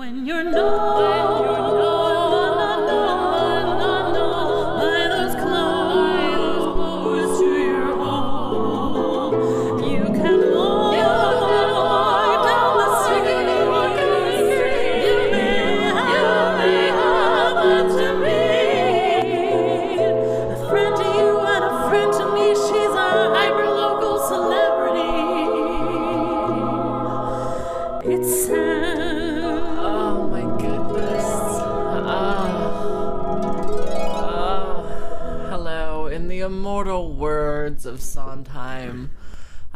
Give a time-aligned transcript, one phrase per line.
[0.00, 1.39] When you're not,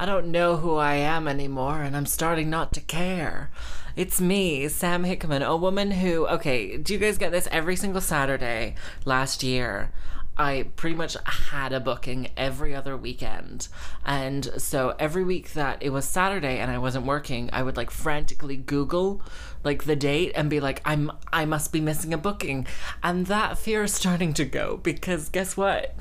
[0.05, 3.51] I don't know who I am anymore, and I'm starting not to care.
[3.97, 8.03] It's me, Sam Hickman, a woman who, okay, do you guys get this every single
[8.03, 8.75] Saturday
[9.07, 9.93] last year?
[10.37, 13.69] I pretty much had a booking every other weekend.
[14.05, 17.91] And so every week that it was Saturday and I wasn't working, I would like
[17.91, 19.23] frantically Google
[19.63, 22.67] like the date and be like, I'm I must be missing a booking.
[23.03, 25.95] And that fear is starting to go because guess what?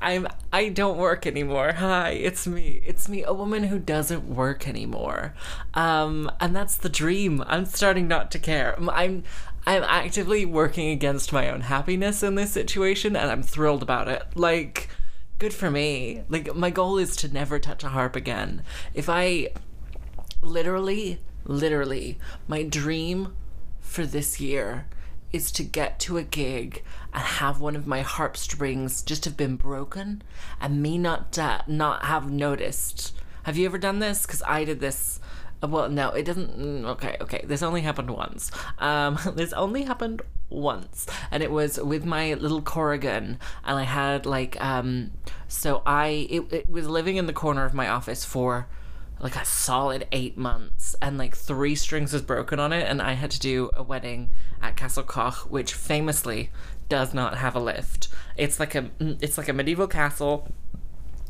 [0.00, 1.72] I'm I don't work anymore.
[1.72, 2.80] Hi, it's me.
[2.84, 5.34] It's me, a woman who doesn't work anymore.
[5.74, 7.42] Um and that's the dream.
[7.46, 8.74] I'm starting not to care.
[8.78, 9.24] I'm
[9.66, 14.22] I'm actively working against my own happiness in this situation and I'm thrilled about it.
[14.34, 14.88] Like
[15.38, 16.22] good for me.
[16.28, 18.62] Like my goal is to never touch a harp again.
[18.94, 19.50] If I
[20.42, 23.34] literally literally my dream
[23.80, 24.86] for this year
[25.32, 26.82] is to get to a gig
[27.12, 30.22] and have one of my harp strings just have been broken
[30.60, 33.14] and me not not have noticed.
[33.44, 34.26] Have you ever done this?
[34.26, 35.20] Because I did this.
[35.62, 36.58] uh, Well, no, it doesn't.
[36.58, 37.42] mm, Okay, okay.
[37.46, 38.50] This only happened once.
[38.78, 44.26] Um, this only happened once, and it was with my little Korrigan, and I had
[44.26, 45.12] like um.
[45.48, 48.66] So I it, it was living in the corner of my office for
[49.20, 53.12] like a solid eight months and like three strings was broken on it and i
[53.14, 54.28] had to do a wedding
[54.66, 56.50] at Castell Coch which famously
[56.88, 58.08] does not have a lift.
[58.36, 60.48] It's like a mm, it's like a medieval castle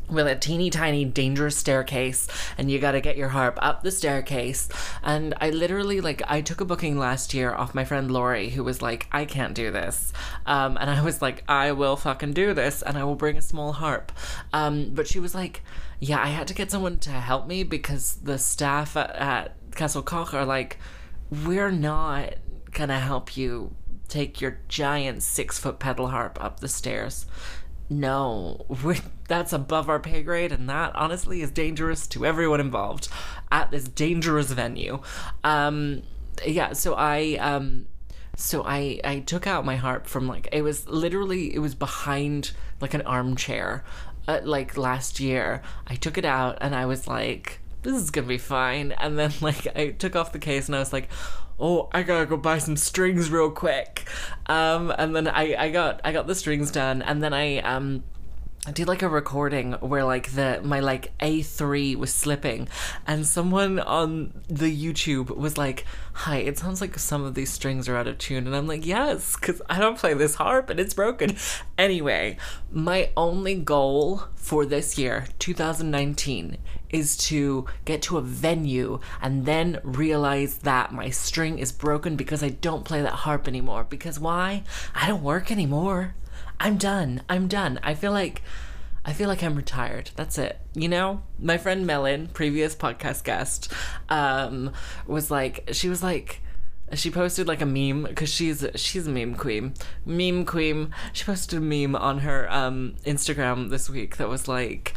[0.09, 3.91] with a teeny tiny dangerous staircase and you got to get your harp up the
[3.91, 4.69] staircase.
[5.03, 8.63] And i literally like i took a booking last year off my friend lori who
[8.63, 10.13] was like i can't do this.
[10.45, 13.41] Um, and i was like i will fucking do this and i will bring a
[13.41, 14.11] small harp.
[14.53, 15.61] Um, but she was like
[15.99, 20.03] yeah i had to get someone to help me because the staff at, at Castell
[20.03, 20.77] Coch are like
[21.29, 22.35] we're not
[22.77, 23.75] gonna help you
[24.07, 27.25] take your giant six foot pedal harp up the stairs
[27.89, 28.65] no,
[29.27, 33.07] that's above our pay grade, and that honestly is dangerous to everyone involved
[33.51, 35.01] at this dangerous venue.
[35.43, 36.03] Um,
[36.45, 37.87] yeah, so I um,
[38.35, 42.51] so I I took out my harp from like it was literally it was behind
[42.81, 43.85] like an armchair,
[44.27, 45.61] uh, like last year.
[45.87, 48.91] I took it out and I was like, this is gonna be fine.
[48.91, 51.07] And then like I took off the case and I was like,
[51.59, 54.07] oh, I gotta go buy some strings real quick.
[54.47, 58.03] Um, and then I, I got I got the strings done, and then I um.
[58.65, 62.67] I did like a recording where like the my like A3 was slipping
[63.05, 67.87] and someone on the YouTube was like, "Hi, it sounds like some of these strings
[67.87, 70.81] are out of tune." And I'm like, "Yes, cuz I don't play this harp and
[70.81, 71.37] it's broken."
[71.77, 72.35] Anyway,
[72.69, 76.57] my only goal for this year, 2019,
[76.89, 82.43] is to get to a venue and then realize that my string is broken because
[82.43, 83.83] I don't play that harp anymore.
[83.83, 84.63] Because why?
[84.95, 86.15] I don't work anymore.
[86.59, 87.21] I'm done.
[87.29, 87.79] I'm done.
[87.83, 88.41] I feel like
[89.07, 90.11] I feel like I'm retired.
[90.17, 90.59] That's it.
[90.73, 93.71] You know, my friend Melon, previous podcast guest,
[94.09, 94.73] um,
[95.07, 96.41] was like, she was like,
[96.93, 99.73] she posted like a meme because she's she's a meme queen,
[100.05, 100.93] meme queen.
[101.13, 104.93] She posted a meme on her um Instagram this week that was like,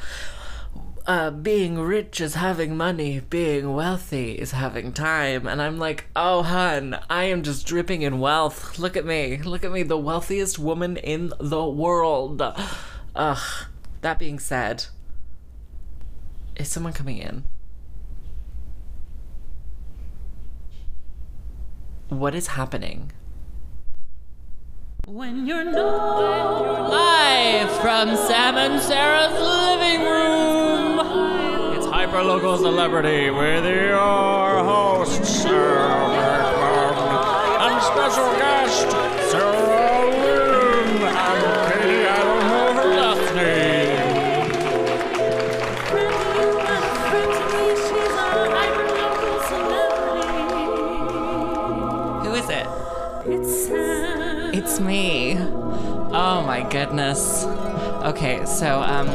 [1.11, 5.45] uh, being rich is having money, being wealthy is having time.
[5.45, 8.79] And I'm like, oh, hun, I am just dripping in wealth.
[8.79, 9.39] Look at me.
[9.39, 12.41] Look at me, the wealthiest woman in the world.
[13.17, 13.67] Ugh.
[14.03, 14.87] That being said,
[16.55, 17.43] is someone coming in?
[22.09, 23.11] What is happening?
[25.13, 31.01] When you're not, Live from Sam and Sarah's living room.
[31.77, 36.15] It's hyperlocal celebrity with your host Sarah
[37.59, 39.10] and special guest
[54.81, 55.37] Me.
[55.39, 57.45] Oh my goodness.
[57.45, 59.09] Okay, so um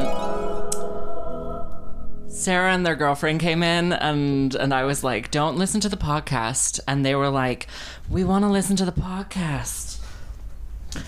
[2.29, 5.97] Sarah and their girlfriend came in and and I was like, "Don't listen to the
[5.97, 7.67] podcast." And they were like,
[8.09, 9.99] "We want to listen to the podcast."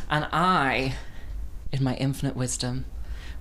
[0.10, 0.96] And I,
[1.72, 2.86] in my infinite wisdom,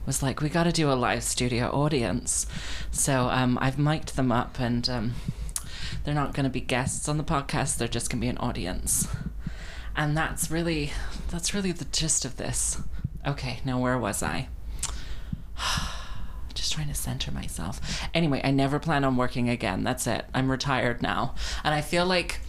[0.05, 2.47] was like, "We got to do a live studio audience."
[2.91, 5.15] So um, I've mic'd them up, and um,
[6.05, 7.79] they're not going to be guests on the podcast.
[7.79, 9.09] They're just going to be an audience.
[9.97, 10.93] And that's really
[11.31, 12.81] that's really the gist of this.
[13.27, 14.49] Okay, now where was I?
[16.55, 17.81] Just trying to center myself.
[18.15, 19.85] Anyway, I never plan on working again.
[19.85, 20.27] That's it.
[20.35, 21.35] I'm retired now.
[21.65, 22.41] And I feel like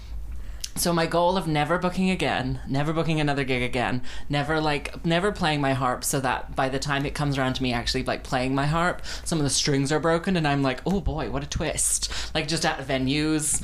[0.76, 5.32] so my goal of never booking again, never booking another gig again, never like never
[5.32, 8.24] playing my harp so that by the time it comes around to me actually like
[8.24, 11.44] playing my harp, some of the strings are broken and I'm like, "Oh boy, what
[11.44, 13.64] a twist." Like just at venues.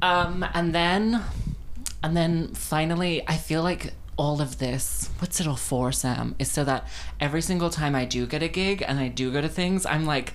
[0.00, 1.24] Um and then
[2.04, 6.36] and then finally I feel like all of this, what's it all for, Sam?
[6.38, 6.86] Is so that
[7.18, 10.04] every single time I do get a gig and I do go to things, I'm
[10.04, 10.34] like,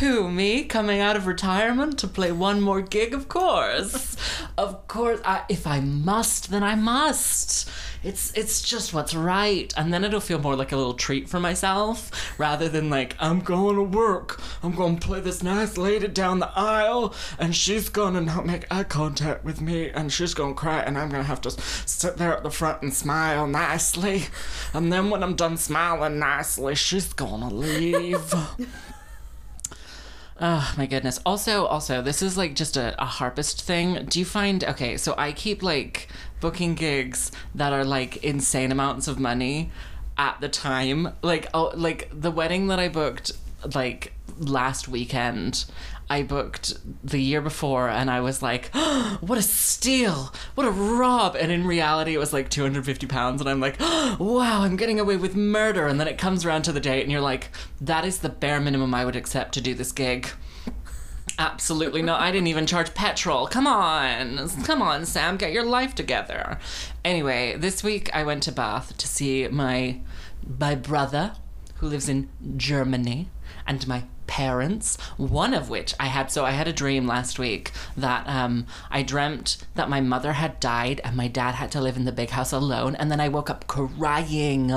[0.00, 0.64] who, me?
[0.64, 3.14] Coming out of retirement to play one more gig?
[3.14, 4.16] Of course.
[4.58, 5.20] of course.
[5.24, 7.70] I, if I must, then I must.
[8.04, 9.72] It's it's just what's right.
[9.76, 13.40] And then it'll feel more like a little treat for myself rather than like, I'm
[13.40, 14.40] going to work.
[14.62, 18.44] I'm going to play this nice lady down the aisle and she's going to not
[18.44, 21.40] make eye contact with me and she's going to cry and I'm going to have
[21.42, 24.24] to sit there at the front and smile nicely.
[24.74, 28.34] And then when I'm done smiling nicely, she's going to leave.
[30.40, 31.20] Oh my goodness.
[31.24, 34.04] Also, also, this is like just a, a harpist thing.
[34.06, 36.08] Do you find okay, so I keep like
[36.44, 39.70] booking gigs that are like insane amounts of money
[40.18, 41.08] at the time.
[41.22, 43.32] Like oh like the wedding that I booked
[43.74, 45.64] like last weekend.
[46.10, 50.34] I booked the year before and I was like, oh, what a steal!
[50.54, 51.34] What a rob!
[51.34, 53.40] And in reality, it was like 250 pounds.
[53.40, 55.86] And I'm like, oh, wow, I'm getting away with murder.
[55.86, 57.48] And then it comes around to the date and you're like,
[57.80, 60.28] that is the bare minimum I would accept to do this gig.
[61.38, 62.20] Absolutely not.
[62.20, 63.46] I didn't even charge petrol.
[63.46, 64.48] Come on.
[64.64, 66.58] Come on, Sam, get your life together.
[67.04, 70.00] Anyway, this week I went to Bath to see my
[70.58, 71.32] my brother
[71.76, 73.28] who lives in Germany
[73.66, 77.70] and my parents one of which i had so i had a dream last week
[77.96, 81.96] that um i dreamt that my mother had died and my dad had to live
[81.96, 84.72] in the big house alone and then i woke up crying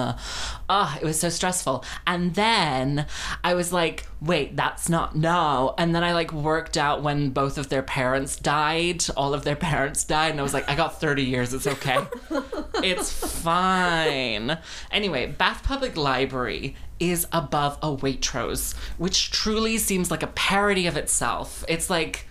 [0.69, 3.05] oh it was so stressful and then
[3.43, 7.57] i was like wait that's not no and then i like worked out when both
[7.57, 10.99] of their parents died all of their parents died and i was like i got
[10.99, 11.99] 30 years it's okay
[12.83, 13.11] it's
[13.41, 14.57] fine
[14.91, 20.97] anyway bath public library is above a Waitrose, which truly seems like a parody of
[20.97, 21.63] itself.
[21.67, 22.27] It's like,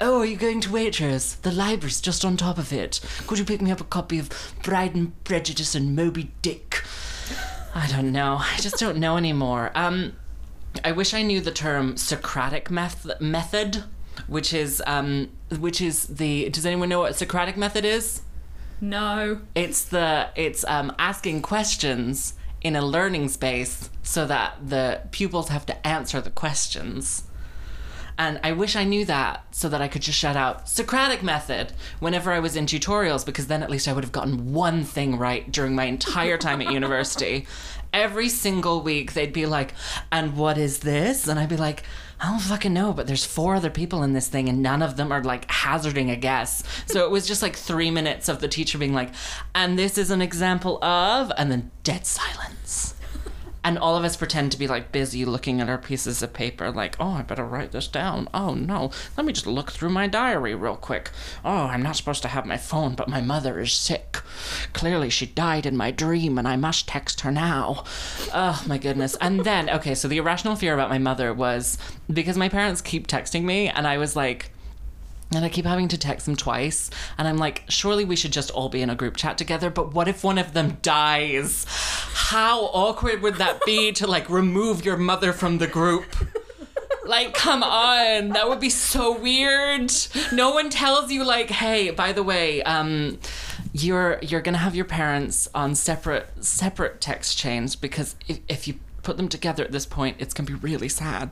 [0.00, 1.40] oh, are you going to Waitrose?
[1.42, 3.00] The library's just on top of it.
[3.26, 4.30] Could you pick me up a copy of
[4.62, 6.82] Pride and Prejudice and Moby Dick?
[7.74, 8.38] I don't know.
[8.40, 9.70] I just don't know anymore.
[9.74, 10.16] Um,
[10.84, 13.84] I wish I knew the term Socratic meth- method,
[14.26, 16.48] which is um, which is the.
[16.50, 18.22] Does anyone know what Socratic method is?
[18.80, 19.40] No.
[19.54, 25.66] It's the it's um, asking questions in a learning space so that the pupils have
[25.66, 27.24] to answer the questions.
[28.18, 31.72] And I wish I knew that so that I could just shout out Socratic method
[32.00, 35.16] whenever I was in tutorials because then at least I would have gotten one thing
[35.16, 37.46] right during my entire time at university.
[37.92, 39.72] Every single week they'd be like,
[40.10, 41.28] and what is this?
[41.28, 41.84] And I'd be like,
[42.20, 44.96] I don't fucking know, but there's four other people in this thing and none of
[44.96, 46.64] them are like hazarding a guess.
[46.86, 49.10] So it was just like three minutes of the teacher being like,
[49.54, 52.97] and this is an example of, and then dead silence.
[53.68, 56.70] And all of us pretend to be like busy looking at our pieces of paper,
[56.70, 58.26] like, oh, I better write this down.
[58.32, 61.10] Oh no, let me just look through my diary real quick.
[61.44, 64.22] Oh, I'm not supposed to have my phone, but my mother is sick.
[64.72, 67.84] Clearly, she died in my dream, and I must text her now.
[68.32, 69.16] Oh my goodness.
[69.20, 71.76] And then, okay, so the irrational fear about my mother was
[72.10, 74.50] because my parents keep texting me, and I was like,
[75.34, 76.90] and I keep having to text them twice.
[77.18, 79.70] And I'm like, surely we should just all be in a group chat together.
[79.70, 81.66] But what if one of them dies?
[81.68, 86.04] How awkward would that be to like remove your mother from the group?
[87.04, 89.90] Like, come on, that would be so weird.
[90.30, 93.18] No one tells you, like, hey, by the way, um,
[93.72, 98.74] you're you're gonna have your parents on separate separate text chains because if, if you
[99.02, 101.30] put them together at this point, it's gonna be really sad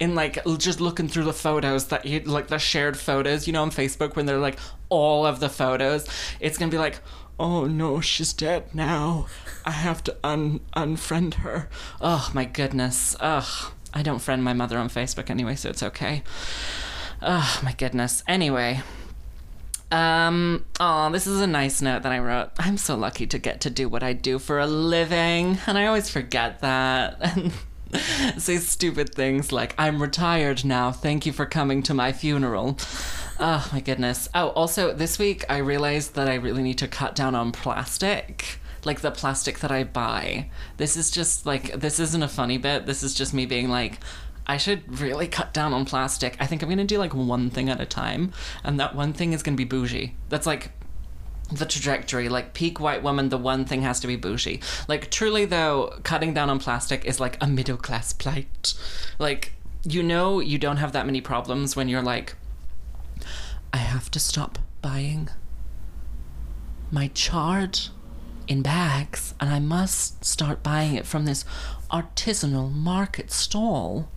[0.00, 3.62] in like just looking through the photos that you like the shared photos you know
[3.62, 6.08] on facebook when they're like all of the photos.
[6.40, 7.00] It's gonna be like
[7.38, 9.26] oh no she's dead now.
[9.64, 11.68] I have to un unfriend her.
[12.00, 13.16] Oh my goodness.
[13.20, 13.72] Ugh.
[13.92, 16.22] I don't friend my mother on facebook anyway so it's okay.
[17.20, 18.22] Oh my goodness.
[18.28, 18.82] Anyway
[19.90, 22.50] um, oh, this is a nice note that I wrote.
[22.58, 25.86] I'm so lucky to get to do what I do for a living, and I
[25.86, 27.38] always forget that.
[28.38, 30.90] Say stupid things like, I'm retired now.
[30.92, 32.78] Thank you for coming to my funeral.
[33.38, 34.28] Oh my goodness.
[34.34, 38.58] Oh, also, this week I realized that I really need to cut down on plastic.
[38.84, 40.50] Like the plastic that I buy.
[40.76, 42.86] This is just like, this isn't a funny bit.
[42.86, 43.98] This is just me being like,
[44.46, 46.36] I should really cut down on plastic.
[46.38, 48.32] I think I'm gonna do like one thing at a time.
[48.62, 50.16] And that one thing is gonna be bougie.
[50.28, 50.72] That's like
[51.52, 52.28] the trajectory.
[52.28, 54.60] Like peak white woman the one thing has to be bougie.
[54.88, 58.74] Like truly though cutting down on plastic is like a middle class plight.
[59.18, 59.52] Like
[59.84, 62.34] you know you don't have that many problems when you're like
[63.72, 65.28] i have to stop buying
[66.90, 67.78] my chard
[68.48, 71.44] in bags and i must start buying it from this
[71.90, 74.08] artisanal market stall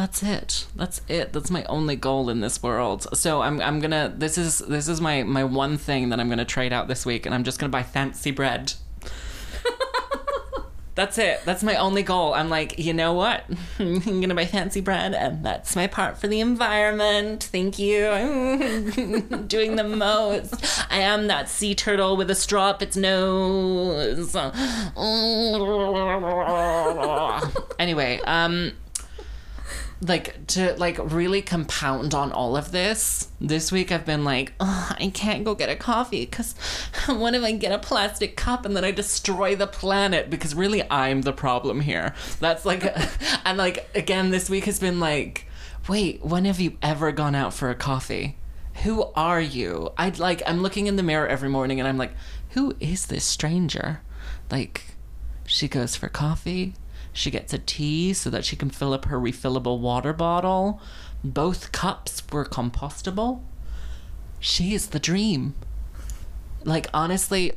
[0.00, 0.66] that's it.
[0.74, 1.34] That's it.
[1.34, 3.06] That's my only goal in this world.
[3.12, 6.46] So i'm, I'm gonna this is this is my my one thing that i'm gonna
[6.46, 8.72] trade out this week and i'm just gonna buy fancy bread.
[10.94, 11.42] That's it.
[11.44, 12.32] That's my only goal.
[12.32, 13.44] I'm like you know what?
[13.78, 17.44] I'm gonna buy fancy bread and that's my part for the environment.
[17.44, 18.06] Thank you.
[18.06, 20.82] I'm doing the most.
[20.90, 24.34] I am that sea turtle with a straw up its nose.
[27.78, 28.72] Anyway um
[30.02, 35.10] like to like really compound on all of this this week i've been like i
[35.12, 36.54] can't go get a coffee because
[37.06, 40.30] what if i get a plastic cup and then i destroy the planet?
[40.30, 42.14] Because really i'm the problem here.
[42.38, 42.84] That's like
[43.44, 45.46] and like again this week has been like
[45.88, 48.36] wait when have you ever gone out for a coffee?
[48.82, 49.90] Who are you?
[49.98, 52.12] I'd like i'm looking in the mirror every morning and i'm like
[52.50, 54.00] who is this stranger?
[54.50, 54.96] Like
[55.46, 56.74] she goes for coffee.
[57.12, 60.80] She gets a tea so that she can fill up her refillable water bottle.
[61.22, 63.42] Both cups were compostable.
[64.38, 65.54] She is the dream.
[66.64, 67.52] Like, honestly,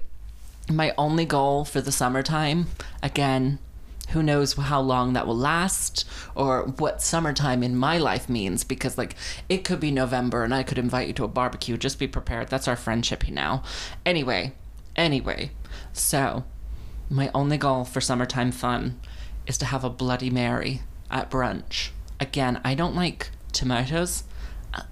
[0.69, 2.67] my only goal for the summertime,
[3.01, 3.59] again,
[4.09, 6.05] who knows how long that will last
[6.35, 9.15] or what summertime in my life means because like
[9.49, 12.47] it could be november and i could invite you to a barbecue just be prepared
[12.47, 13.63] that's our friendship now
[14.05, 14.53] anyway
[14.95, 15.49] anyway
[15.93, 16.43] so
[17.09, 18.99] my only goal for summertime fun
[19.47, 20.81] is to have a Bloody Mary
[21.11, 21.89] at brunch.
[22.19, 24.23] Again, I don't like tomatoes.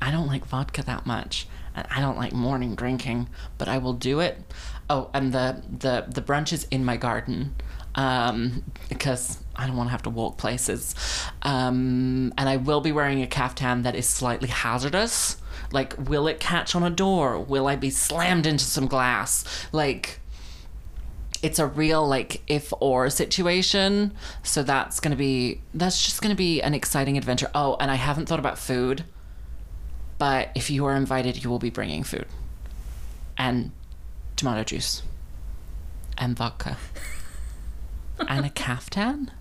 [0.01, 1.47] I- don't like vodka that much.
[1.75, 4.43] and I don't like morning drinking, but I will do it.
[4.89, 7.55] Oh, and the the the brunch is in my garden.
[7.95, 10.95] Um, because I don't want to have to walk places.
[11.41, 15.37] Um, and I will be wearing a caftan that is slightly hazardous.
[15.73, 17.37] Like, will it catch on a door?
[17.39, 19.43] Will I be slammed into some glass?
[19.73, 20.19] Like,
[21.41, 24.13] it's a real like if or situation.
[24.43, 27.49] So that's gonna be that's just gonna be an exciting adventure.
[27.55, 29.05] Oh and i haven't thought about food
[30.17, 32.27] but if you are invited you will be bringing food.
[33.37, 33.71] And
[34.35, 35.01] tomato juice.
[36.17, 36.77] And vodka.
[38.27, 39.31] And a caftan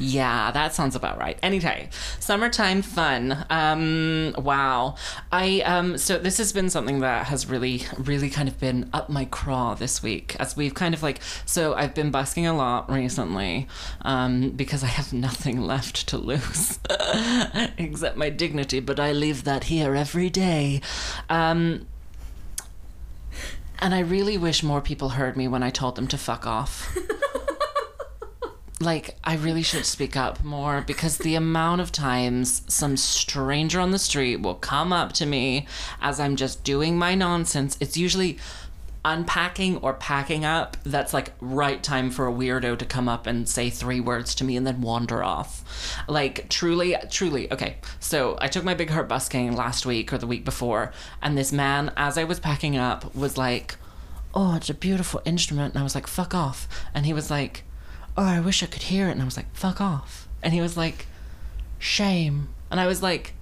[0.00, 1.38] yeah, that sounds about right.
[1.42, 3.44] Anyway, summertime fun.
[3.50, 4.96] Um, wow.
[5.30, 9.10] I um, so this has been something that has really, really kind of been up
[9.10, 11.20] my craw this week as we've kind of like.
[11.44, 13.68] So I've been busking a lot recently,
[14.02, 16.78] um, because I have nothing left to lose
[17.78, 20.80] except my dignity, but I leave that here every day.
[21.28, 21.86] Um.
[23.82, 26.94] And I really wish more people heard me when I told them to fuck off
[28.80, 33.90] like I really should speak up more because the amount of times some stranger on
[33.90, 35.66] the street will come up to me
[36.00, 37.76] as I'm just doing my nonsense.
[37.78, 38.38] It's usually
[39.04, 43.48] unpacking or packing up that's like right time for a weirdo to come up and
[43.48, 48.46] say three words to me and then wander off like truly truly okay so i
[48.46, 52.18] took my big heart busking last week or the week before and this man as
[52.18, 53.76] i was packing up was like
[54.34, 57.64] oh it's a beautiful instrument and i was like fuck off and he was like
[58.16, 59.12] oh, I wish I could hear it.
[59.12, 60.28] And I was like, fuck off.
[60.42, 61.06] And he was like,
[61.78, 62.48] shame.
[62.70, 63.34] And I was like,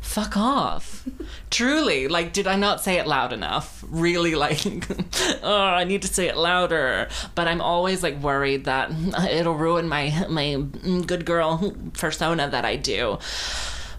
[0.00, 1.08] fuck off.
[1.50, 3.84] Truly, like, did I not say it loud enough?
[3.88, 4.60] Really, like,
[5.42, 7.08] oh, I need to say it louder.
[7.34, 8.90] But I'm always like worried that
[9.30, 10.62] it'll ruin my my
[11.06, 13.18] good girl persona that I do.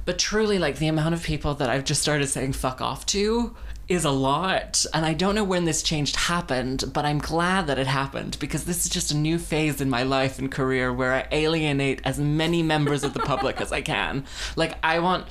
[0.05, 3.55] But truly, like, the amount of people that I've just started saying fuck off to
[3.93, 4.85] is a lot.
[4.93, 8.65] And I don't know when this change happened, but I'm glad that it happened because
[8.65, 12.19] this is just a new phase in my life and career where I alienate as
[12.19, 14.25] many members of the public as I can.
[14.55, 15.27] Like, I want.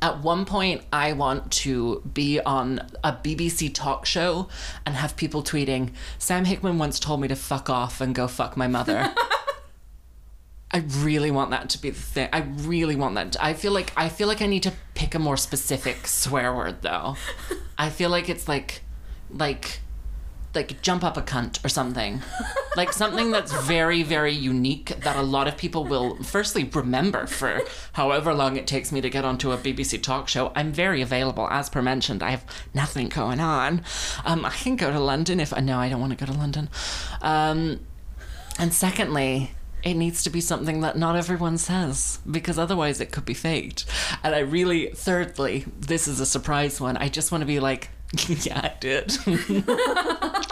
[0.00, 4.48] At one point, I want to be on a BBC talk show
[4.86, 8.56] and have people tweeting, Sam Hickman once told me to fuck off and go fuck
[8.56, 9.12] my mother.
[10.74, 12.28] I really want that to be the thing.
[12.32, 13.32] I really want that.
[13.32, 16.52] To, I feel like I feel like I need to pick a more specific swear
[16.52, 17.16] word though.
[17.78, 18.82] I feel like it's like
[19.30, 19.78] like
[20.52, 22.22] like jump up a cunt or something.
[22.76, 27.60] like something that's very, very unique that a lot of people will firstly remember for
[27.92, 30.50] however long it takes me to get onto a BBC talk show.
[30.56, 32.20] I'm very available, as per mentioned.
[32.20, 33.82] I have nothing going on.
[34.24, 36.36] Um, I can go to London if I no, I don't want to go to
[36.36, 36.68] London.
[37.22, 37.86] Um,
[38.58, 39.52] and secondly,
[39.84, 43.84] it needs to be something that not everyone says because otherwise it could be faked.
[44.22, 46.96] And I really, thirdly, this is a surprise one.
[46.96, 47.90] I just want to be like,
[48.28, 49.12] yeah, I did.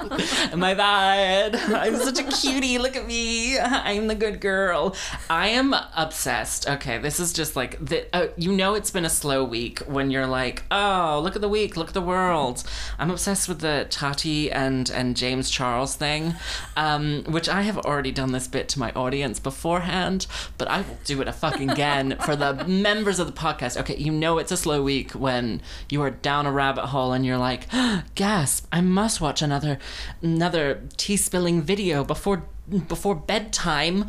[0.52, 1.56] Am I bad?
[1.56, 2.78] I'm such a cutie.
[2.78, 3.58] Look at me.
[3.58, 4.96] I'm the good girl.
[5.28, 6.68] I am obsessed.
[6.68, 10.10] Okay, this is just like the, uh, you know it's been a slow week when
[10.10, 12.64] you're like, oh, look at the week, look at the world.
[12.98, 16.34] I'm obsessed with the Tati and and James Charles thing,
[16.76, 20.26] um, which I have already done this bit to my audience beforehand,
[20.56, 23.78] but I will do it a fucking again for the members of the podcast.
[23.78, 27.26] Okay, you know it's a slow week when you are down a rabbit hole and
[27.26, 27.66] you're like,
[28.14, 28.66] gasp!
[28.72, 29.78] I must watch another
[30.22, 32.44] another tea spilling video before
[32.88, 34.06] before bedtime.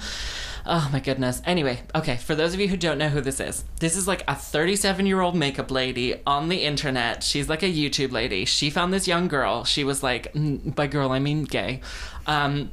[0.66, 1.42] Oh my goodness.
[1.46, 4.24] Anyway, okay, for those of you who don't know who this is, this is like
[4.28, 7.24] a 37 year old makeup lady on the internet.
[7.24, 8.46] She's like a YouTube lady.
[8.46, 9.64] She found this young girl.
[9.64, 11.82] She was like, by girl, I mean gay.
[12.28, 12.70] Um,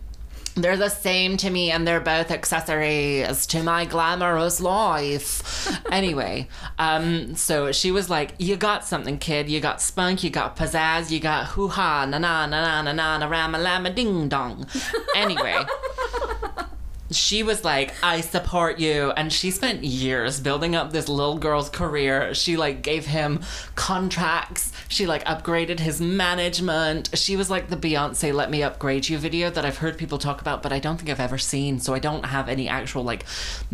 [0.54, 5.68] they're the same to me and they're both accessories to my glamorous life.
[5.92, 9.48] anyway, um, so she was like, You got something, kid.
[9.48, 12.92] You got spunk, you got pizzazz, you got hoo ha, na na na na na
[12.92, 14.66] na na rama lama ding dong.
[15.14, 15.56] Anyway.
[17.10, 19.12] She was like, I support you.
[19.12, 22.34] And she spent years building up this little girl's career.
[22.34, 23.40] She like gave him
[23.74, 24.72] contracts.
[24.88, 27.10] She like upgraded his management.
[27.14, 30.40] She was like the Beyonce Let Me Upgrade You video that I've heard people talk
[30.40, 31.80] about, but I don't think I've ever seen.
[31.80, 33.24] So I don't have any actual like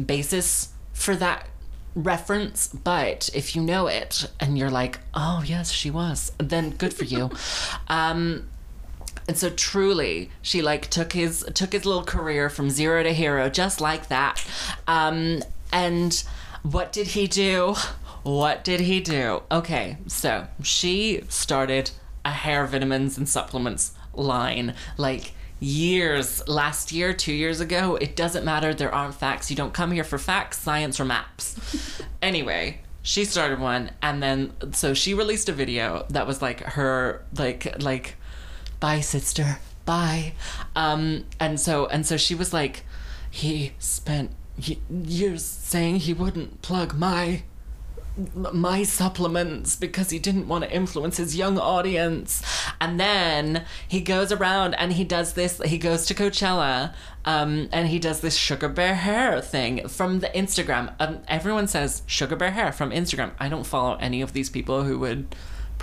[0.03, 1.49] basis for that
[1.95, 2.69] reference.
[2.69, 7.05] But if you know it and you're like, oh, yes, she was, then good for
[7.05, 7.31] you.
[7.89, 8.49] um,
[9.27, 13.49] and so truly, she like took his took his little career from zero to hero
[13.49, 14.45] just like that.
[14.87, 16.25] Um, and
[16.63, 17.75] what did he do?
[18.23, 19.43] What did he do?
[19.51, 21.91] Okay, so she started
[22.25, 28.45] a hair vitamins and supplements line like years last year two years ago it doesn't
[28.45, 33.25] matter there aren't facts you don't come here for facts science or maps anyway she
[33.25, 38.17] started one and then so she released a video that was like her like like
[38.85, 40.35] bye sister bye
[40.77, 42.85] um and so and so she was like
[43.31, 44.31] he spent
[44.91, 47.43] years saying he wouldn't plug my
[48.53, 52.43] my supplements because he didn't want to influence his young audience.
[52.81, 56.95] And then he goes around and he does this, he goes to Coachella
[57.25, 60.95] um, and he does this sugar bear hair thing from the Instagram.
[61.01, 63.33] Um, everyone says sugar bear hair from Instagram.
[63.41, 65.35] I don't follow any of these people who would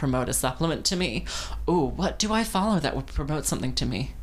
[0.02, 1.26] promote a supplement to me.
[1.70, 4.16] Ooh, what do I follow that would promote something to me?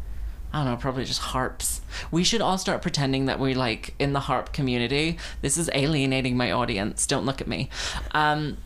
[0.53, 1.83] I don't know, probably just harps.
[2.11, 5.19] We should all start pretending that we're like in the harp community.
[5.41, 7.07] This is alienating my audience.
[7.07, 7.71] Don't look at me.
[8.11, 8.57] Um,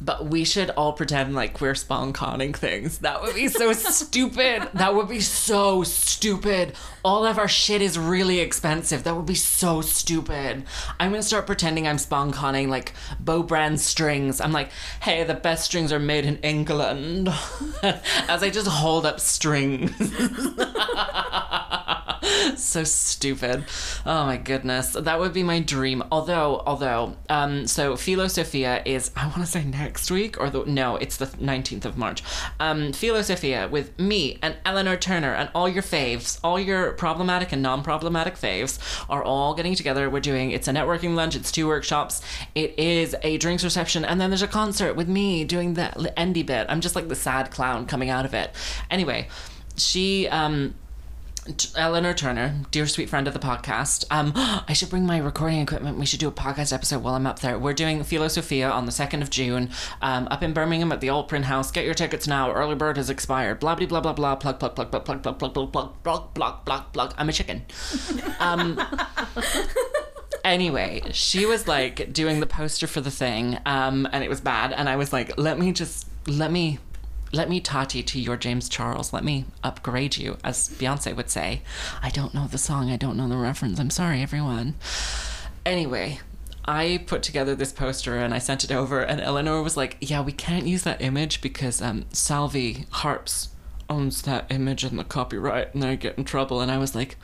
[0.00, 2.98] but we should all pretend like we're spawn conning things.
[2.98, 4.68] That would be so stupid.
[4.72, 6.74] That would be so stupid.
[7.04, 9.04] All of our shit is really expensive.
[9.04, 10.64] That would be so stupid.
[10.98, 14.40] I'm gonna start pretending I'm spawn conning like Bow Brand strings.
[14.40, 14.70] I'm like,
[15.02, 17.28] hey, the best strings are made in England.
[17.82, 19.90] As I just hold up strings.
[22.56, 23.64] so stupid.
[24.06, 24.92] Oh my goodness.
[24.92, 26.02] That would be my dream.
[26.10, 30.64] Although, although, um, so Philo Sophia is, I want to say next week, or the,
[30.64, 32.22] no, it's the 19th of March.
[32.58, 37.52] Um, Philo Sophia with me and Eleanor Turner and all your faves, all your problematic
[37.52, 40.08] and non problematic faves are all getting together.
[40.08, 42.22] We're doing, it's a networking lunch, it's two workshops,
[42.54, 46.42] it is a drinks reception, and then there's a concert with me doing the endy
[46.42, 46.66] bit.
[46.68, 48.50] I'm just like the sad clown coming out of it.
[48.90, 49.28] Anyway,
[49.76, 50.74] she, um,
[51.74, 54.04] Eleanor Turner, dear sweet friend of the podcast.
[54.10, 55.98] Um, I should bring my recording equipment.
[55.98, 57.58] We should do a podcast episode while I'm up there.
[57.58, 59.70] We're doing Philosophia on the 2nd of June
[60.02, 61.70] um, up in Birmingham at the Old Print House.
[61.70, 62.52] Get your tickets now.
[62.52, 63.58] Early bird has expired.
[63.58, 64.36] Blah, blah, blah, blah, blah.
[64.36, 67.14] Plug, plug, plug, plug, plug, plug, plug, plug, plug, plug, plug, plug, plug.
[67.16, 67.64] I'm a chicken.
[68.38, 68.78] Um,
[70.44, 74.72] anyway, she was like doing the poster for the thing, um, and it was bad.
[74.72, 76.78] And I was like, let me just, let me
[77.32, 79.12] let me Tati to your James Charles.
[79.12, 81.62] Let me upgrade you, as Beyonce would say.
[82.02, 82.90] I don't know the song.
[82.90, 83.78] I don't know the reference.
[83.78, 84.74] I'm sorry, everyone.
[85.64, 86.20] Anyway,
[86.64, 90.22] I put together this poster and I sent it over, and Eleanor was like, "Yeah,
[90.22, 93.50] we can't use that image because um, Salvi Harps
[93.88, 97.16] owns that image and the copyright, and they get in trouble." And I was like,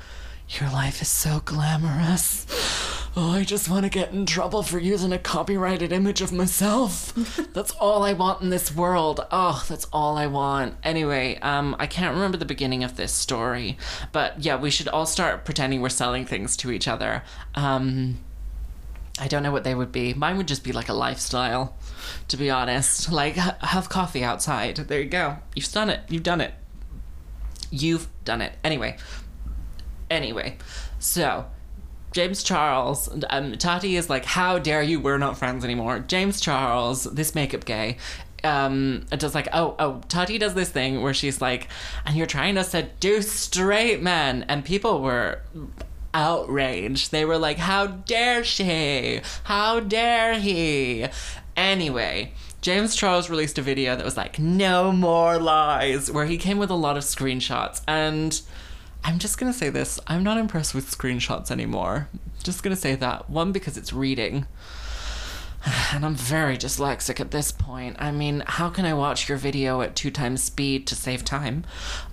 [0.49, 2.47] "Your life is so glamorous."
[3.17, 7.15] oh, I just want to get in trouble for using a copyrighted image of myself.
[7.55, 9.27] that's all I want in this world.
[9.31, 10.75] Oh, that's all I want.
[10.85, 13.79] Anyway, um, I can't remember the beginning of this story,
[14.13, 17.23] but yeah, we should all start pretending we're selling things to each other.
[17.55, 18.19] Um,
[19.19, 20.13] I don't know what they would be.
[20.13, 21.75] Mine would just be like a lifestyle,
[22.29, 23.11] to be honest.
[23.11, 24.77] Like, have coffee outside.
[24.77, 25.39] There you go.
[25.55, 26.01] You've done it.
[26.11, 26.53] You've done it.
[27.71, 28.53] You've done it.
[28.63, 28.99] Anyway.
[30.11, 30.57] Anyway.
[30.99, 31.47] So,
[32.13, 35.01] James Charles, um, Tati is like, How dare you?
[35.01, 36.01] We're not friends anymore.
[36.01, 37.99] James Charles, this makeup gay,
[38.45, 41.69] um, does like, oh, oh, Tati does this thing where she's like,
[42.05, 44.45] and you're trying to seduce straight men.
[44.49, 45.43] And people were
[46.15, 47.13] outraged.
[47.13, 49.21] They were like, How dare she?
[49.45, 51.07] How dare he?
[51.57, 56.59] Anyway, James Charles released a video that was like, No more lies, where he came
[56.59, 57.83] with a lot of screenshots.
[57.87, 58.41] And
[59.07, 62.09] I'm just gonna say this I'm not impressed with screenshots anymore.
[62.43, 63.31] Just gonna say that.
[63.31, 64.47] One, because it's reading.
[65.93, 67.97] And I'm very dyslexic at this point.
[67.99, 71.65] I mean, how can I watch your video at two times speed to save time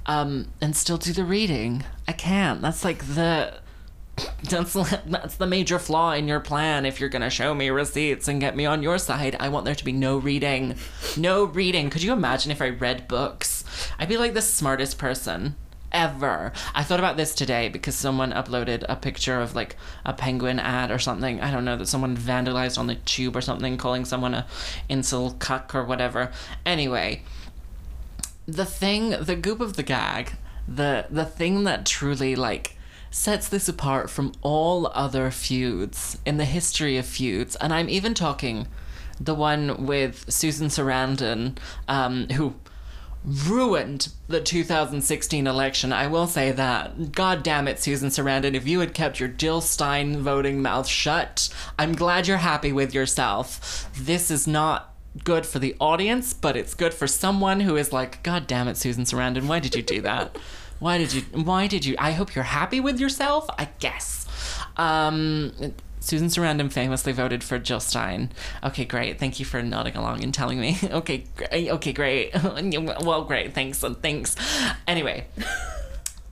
[0.08, 1.84] um, and still do the reading?
[2.08, 2.62] I can't.
[2.62, 3.56] That's like the.
[4.44, 6.86] That's that's the major flaw in your plan.
[6.86, 9.74] If you're gonna show me receipts and get me on your side, I want there
[9.74, 10.76] to be no reading,
[11.18, 11.90] no reading.
[11.90, 13.64] Could you imagine if I read books?
[13.98, 15.56] I'd be like the smartest person
[15.94, 16.52] ever.
[16.74, 19.76] I thought about this today because someone uploaded a picture of like
[20.06, 21.40] a penguin ad or something.
[21.42, 24.48] I don't know that someone vandalized on the tube or something, calling someone a
[24.90, 26.32] incel cuck or whatever.
[26.66, 27.22] Anyway,
[28.46, 30.34] the thing, the goop of the gag,
[30.68, 32.78] the the thing that truly like
[33.12, 38.14] sets this apart from all other feuds in the history of feuds, and I'm even
[38.14, 38.68] talking
[39.20, 42.56] the one with Susan Sarandon, um, who
[43.26, 45.94] ruined the 2016 election.
[45.94, 47.12] I will say that.
[47.12, 48.56] God damn it, Susan Sarandon.
[48.56, 52.94] If you had kept your Jill Stein voting mouth shut, I'm glad you're happy with
[52.94, 53.90] yourself.
[53.96, 58.24] This is not good for the audience, but it's good for someone who is like,
[58.24, 60.38] God damn it, Susan Sarandon, why did you do that?
[60.80, 61.22] Why did you?
[61.32, 61.96] Why did you?
[61.98, 63.48] I hope you're happy with yourself.
[63.58, 64.28] I guess.
[64.76, 65.54] Um,
[66.04, 68.30] Susan Sarandon famously voted for Jill Stein.
[68.62, 69.20] Okay, great.
[69.20, 70.78] Thank you for nodding along and telling me.
[70.94, 71.70] Okay, great.
[71.70, 72.32] Okay, great.
[72.44, 73.54] well, great.
[73.54, 73.80] Thanks.
[73.80, 74.36] Thanks.
[74.88, 75.26] Anyway.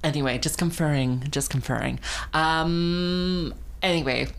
[0.03, 1.23] Anyway, just conferring.
[1.29, 1.99] Just conferring.
[2.33, 3.53] Um.
[3.83, 4.29] Anyway,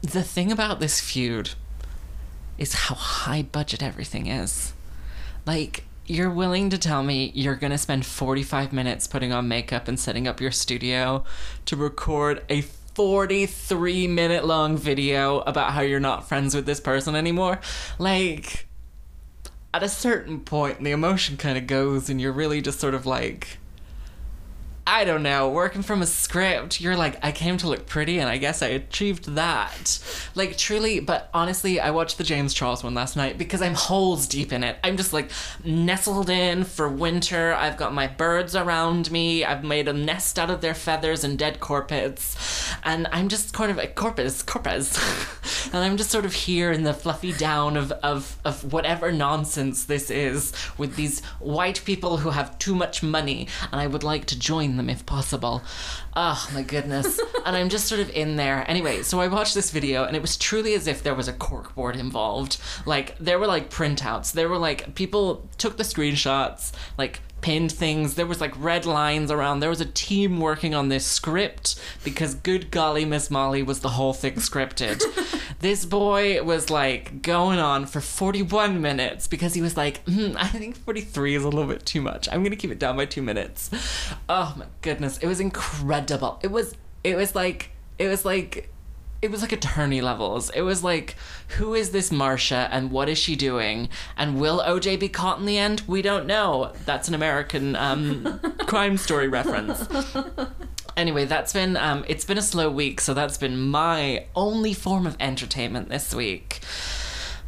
[0.00, 1.50] the thing about this feud
[2.56, 4.72] is how high budget everything is.
[5.44, 9.98] Like, you're willing to tell me you're gonna spend 45 minutes putting on makeup and
[9.98, 11.24] setting up your studio
[11.66, 12.60] to record a
[12.94, 17.60] 43 minute long video about how you're not friends with this person anymore?
[17.98, 18.66] Like,
[19.72, 23.06] at a certain point, the emotion kind of goes, and you're really just sort of
[23.06, 23.58] like.
[24.92, 28.28] I don't know, working from a script, you're like, I came to look pretty and
[28.28, 30.00] I guess I achieved that.
[30.34, 34.26] Like, truly, but honestly, I watched the James Charles one last night because I'm holes
[34.26, 34.78] deep in it.
[34.82, 35.30] I'm just like
[35.62, 37.54] nestled in for winter.
[37.54, 39.44] I've got my birds around me.
[39.44, 42.76] I've made a nest out of their feathers and dead corpets.
[42.82, 44.98] And I'm just kind of like, corpus, corpus.
[45.66, 49.84] and I'm just sort of here in the fluffy down of, of, of whatever nonsense
[49.84, 53.46] this is with these white people who have too much money.
[53.70, 55.62] And I would like to join them if possible.
[56.14, 57.20] Oh my goodness.
[57.46, 58.64] and I'm just sort of in there.
[58.70, 61.32] Anyway, so I watched this video and it was truly as if there was a
[61.32, 62.58] corkboard involved.
[62.86, 64.32] Like there were like printouts.
[64.32, 68.14] There were like people took the screenshots, like pinned things.
[68.14, 69.60] There was like red lines around.
[69.60, 73.90] There was a team working on this script because good golly Miss Molly was the
[73.90, 75.02] whole thing scripted.
[75.60, 80.48] this boy was like going on for 41 minutes because he was like, hmm, I
[80.48, 82.28] think 43 is a little bit too much.
[82.28, 83.70] I'm going to keep it down by 2 minutes.
[84.28, 86.38] Oh my goodness, it was incredible.
[86.42, 88.69] It was it was like it was like
[89.22, 90.50] it was like attorney levels.
[90.50, 91.16] It was like,
[91.58, 93.88] who is this Marsha and what is she doing?
[94.16, 95.82] And will OJ be caught in the end?
[95.86, 96.72] We don't know.
[96.86, 99.86] That's an American um, crime story reference.
[100.96, 105.06] Anyway, that's been um, it's been a slow week, so that's been my only form
[105.06, 106.60] of entertainment this week.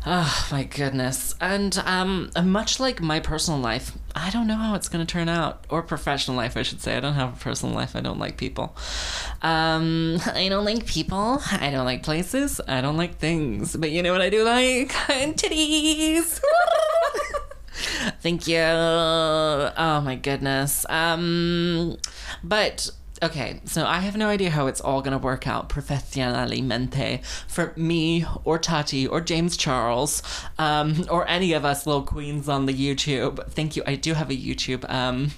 [0.04, 1.36] Oh my goodness.
[1.40, 5.64] And um much like my personal life, I don't know how it's gonna turn out.
[5.68, 6.96] Or professional life, I should say.
[6.96, 7.94] I don't have a personal life.
[7.94, 8.76] I don't like people.
[9.42, 11.40] Um I don't like people.
[11.52, 12.60] I don't like places.
[12.66, 13.76] I don't like things.
[13.76, 14.88] But you know what I do like?
[14.92, 16.40] Titties.
[18.20, 18.58] Thank you.
[18.58, 20.84] Oh my goodness.
[20.88, 21.96] Um
[22.42, 22.90] but
[23.22, 28.24] okay, so I have no idea how it's all gonna work out professionalmente for me
[28.44, 30.22] or Tati or James Charles,
[30.58, 33.46] um, or any of us little queens on the YouTube.
[33.50, 33.82] Thank you.
[33.86, 34.88] I do have a YouTube.
[34.90, 35.30] Um,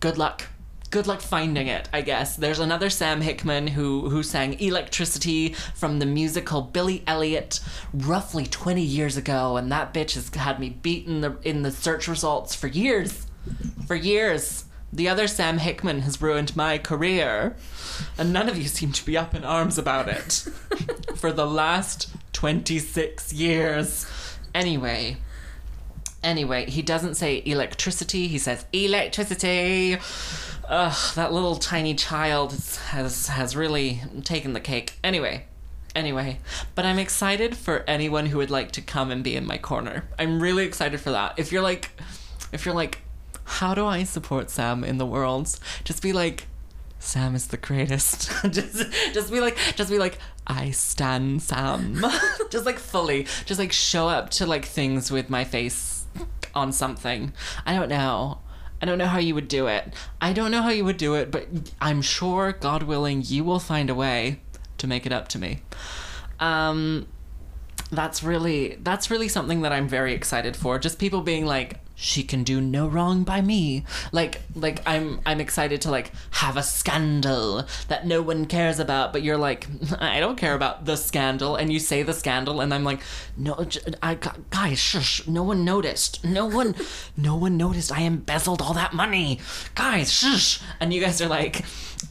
[0.00, 0.46] good luck.
[0.90, 2.36] good luck finding it, I guess.
[2.36, 7.60] There's another Sam Hickman who who sang Electricity from the musical Billy Elliot
[7.92, 12.54] roughly 20 years ago, and that bitch has had me beaten in the search results
[12.54, 13.26] for years.
[13.86, 14.64] For years.
[14.96, 17.54] The other Sam Hickman has ruined my career,
[18.16, 20.48] and none of you seem to be up in arms about it.
[21.16, 24.06] for the last 26 years.
[24.54, 25.18] Anyway,
[26.24, 29.98] Anyway, he doesn't say electricity, he says electricity.
[30.68, 32.52] Ugh, that little tiny child
[32.88, 34.98] has has really taken the cake.
[35.04, 35.44] Anyway,
[35.94, 36.40] anyway,
[36.74, 40.04] but I'm excited for anyone who would like to come and be in my corner.
[40.18, 41.34] I'm really excited for that.
[41.36, 41.92] If you're like
[42.50, 43.02] if you're like
[43.46, 45.58] how do I support Sam in the world?
[45.84, 46.46] Just be like
[46.98, 48.30] Sam is the greatest.
[48.50, 52.04] just, just be like, just be like, I stand Sam.
[52.50, 56.04] just like fully, just like show up to like things with my face
[56.54, 57.32] on something.
[57.64, 58.38] I don't know.
[58.82, 59.94] I don't know how you would do it.
[60.20, 61.46] I don't know how you would do it, but
[61.80, 64.40] I'm sure, God willing, you will find a way
[64.78, 65.60] to make it up to me.
[66.40, 67.06] Um,
[67.90, 70.78] that's really that's really something that I'm very excited for.
[70.78, 73.82] Just people being like, she can do no wrong by me.
[74.12, 79.12] Like like I'm I'm excited to like have a scandal that no one cares about,
[79.12, 79.66] but you're like,
[79.98, 83.00] I don't care about the scandal, and you say the scandal, and I'm like,
[83.36, 83.66] no,
[84.02, 84.18] I
[84.50, 86.76] guys, shush, no one noticed, no one,
[87.16, 87.90] no one noticed.
[87.90, 89.40] I embezzled all that money,
[89.74, 91.64] guys, shush, and you guys are like.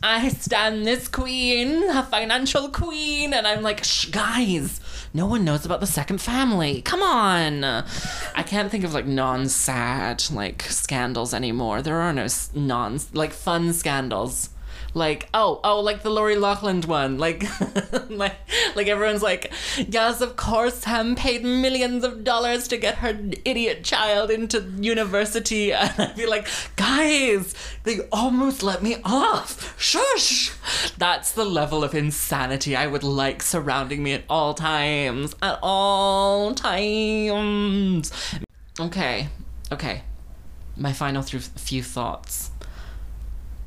[0.04, 4.80] I stand this queen, a financial queen, and I'm like, Shh, guys,
[5.13, 6.82] no one knows about the second family.
[6.82, 7.63] Come on.
[7.63, 11.82] I can't think of like non-sad like scandals anymore.
[11.82, 14.50] There are no non like fun scandals.
[14.93, 17.17] Like oh oh like the Lori Loughlin one.
[17.17, 17.43] Like
[18.09, 18.35] like
[18.75, 19.51] like everyone's like
[19.88, 25.73] yes of course Sam paid millions of dollars to get her idiot child into university.
[25.85, 29.79] And I'd be like guys they almost let me off.
[29.79, 30.51] Shush.
[30.97, 35.35] That's the level of insanity I would like surrounding me at all times.
[35.41, 38.11] At all times.
[38.79, 39.29] Okay.
[39.71, 40.03] Okay.
[40.77, 42.51] My final th- few thoughts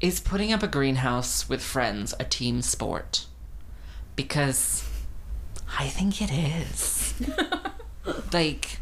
[0.00, 3.26] is putting up a greenhouse with friends a team sport?
[4.16, 4.88] Because
[5.78, 7.14] I think it is.
[8.32, 8.78] like,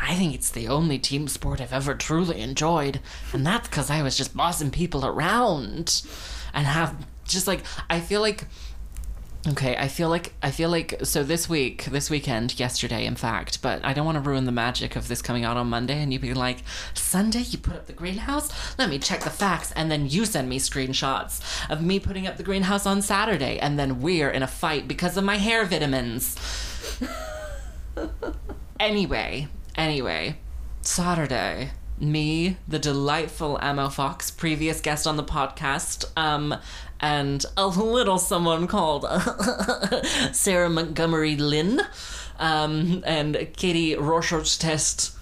[0.00, 3.00] I think it's the only team sport I've ever truly enjoyed,
[3.32, 6.02] and that's because I was just bossing people around
[6.54, 8.44] and have just like, I feel like.
[9.46, 13.62] Okay, I feel like I feel like so this week, this weekend, yesterday, in fact,
[13.62, 16.12] but I don't want to ruin the magic of this coming out on Monday, and
[16.12, 16.58] you be like,
[16.92, 18.50] Sunday, you put up the greenhouse.
[18.78, 22.36] Let me check the facts, and then you send me screenshots of me putting up
[22.36, 26.36] the greenhouse on Saturday, and then we're in a fight because of my hair vitamins.
[28.80, 29.46] anyway,
[29.76, 30.36] anyway,
[30.82, 31.70] Saturday,
[32.00, 36.54] me, the delightful Ammo Fox, previous guest on the podcast, um,
[37.00, 39.06] and a little someone called
[40.32, 41.80] Sarah Montgomery Lynn,
[42.38, 45.16] um, and Katie Rorschach Test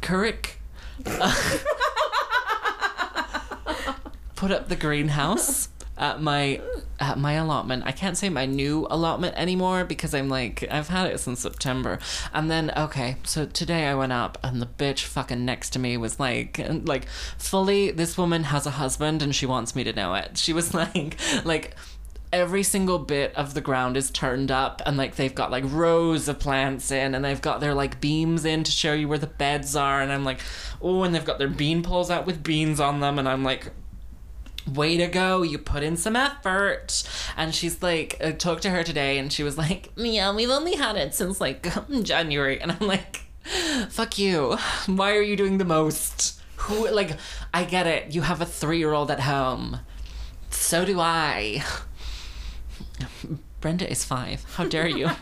[0.00, 0.52] Couric.
[4.34, 6.60] put up the greenhouse at my
[7.00, 7.84] at my allotment.
[7.86, 11.98] I can't say my new allotment anymore because I'm like I've had it since September.
[12.32, 15.96] And then okay, so today I went up and the bitch fucking next to me
[15.96, 17.06] was like like
[17.38, 20.38] fully this woman has a husband and she wants me to know it.
[20.38, 21.76] She was like like
[22.32, 26.28] every single bit of the ground is turned up and like they've got like rows
[26.28, 29.26] of plants in and they've got their like beams in to show you where the
[29.26, 30.40] beds are and I'm like
[30.82, 33.72] oh and they've got their bean poles out with beans on them and I'm like
[34.74, 37.02] way to go you put in some effort.
[37.36, 40.76] And she's like I talked to her today and she was like yeah we've only
[40.76, 41.66] had it since like
[42.02, 42.60] january.
[42.60, 43.22] And i'm like
[43.88, 44.56] fuck you.
[44.86, 46.40] Why are you doing the most?
[46.56, 47.16] Who like
[47.54, 48.14] i get it.
[48.14, 49.80] You have a three-year-old at home.
[50.50, 51.62] So do i.
[53.60, 54.44] Brenda is five.
[54.54, 55.10] How dare you?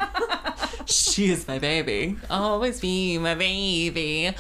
[0.87, 2.17] She is my baby.
[2.31, 4.33] Always be my baby.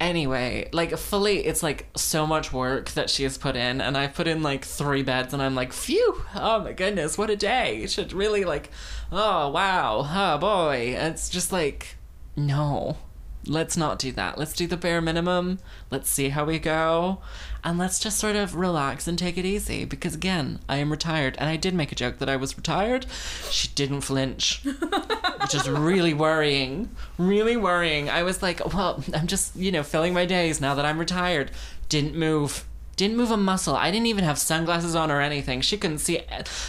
[0.00, 4.14] Anyway, like fully, it's like so much work that she has put in, and I've
[4.14, 7.86] put in like three beds, and I'm like, phew, oh my goodness, what a day.
[7.86, 8.70] Should really like,
[9.12, 10.94] oh wow, oh boy.
[10.98, 11.96] It's just like,
[12.36, 12.98] no,
[13.46, 14.36] let's not do that.
[14.36, 15.60] Let's do the bare minimum.
[15.90, 17.20] Let's see how we go.
[17.66, 21.34] And let's just sort of relax and take it easy because, again, I am retired.
[21.38, 23.06] And I did make a joke that I was retired.
[23.50, 26.90] She didn't flinch, which is really worrying.
[27.16, 28.10] Really worrying.
[28.10, 31.50] I was like, well, I'm just, you know, filling my days now that I'm retired.
[31.88, 32.66] Didn't move.
[32.96, 33.74] Didn't move a muscle.
[33.74, 35.62] I didn't even have sunglasses on or anything.
[35.62, 36.20] She couldn't see.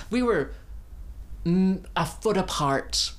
[0.10, 0.52] We were
[1.46, 3.12] a foot apart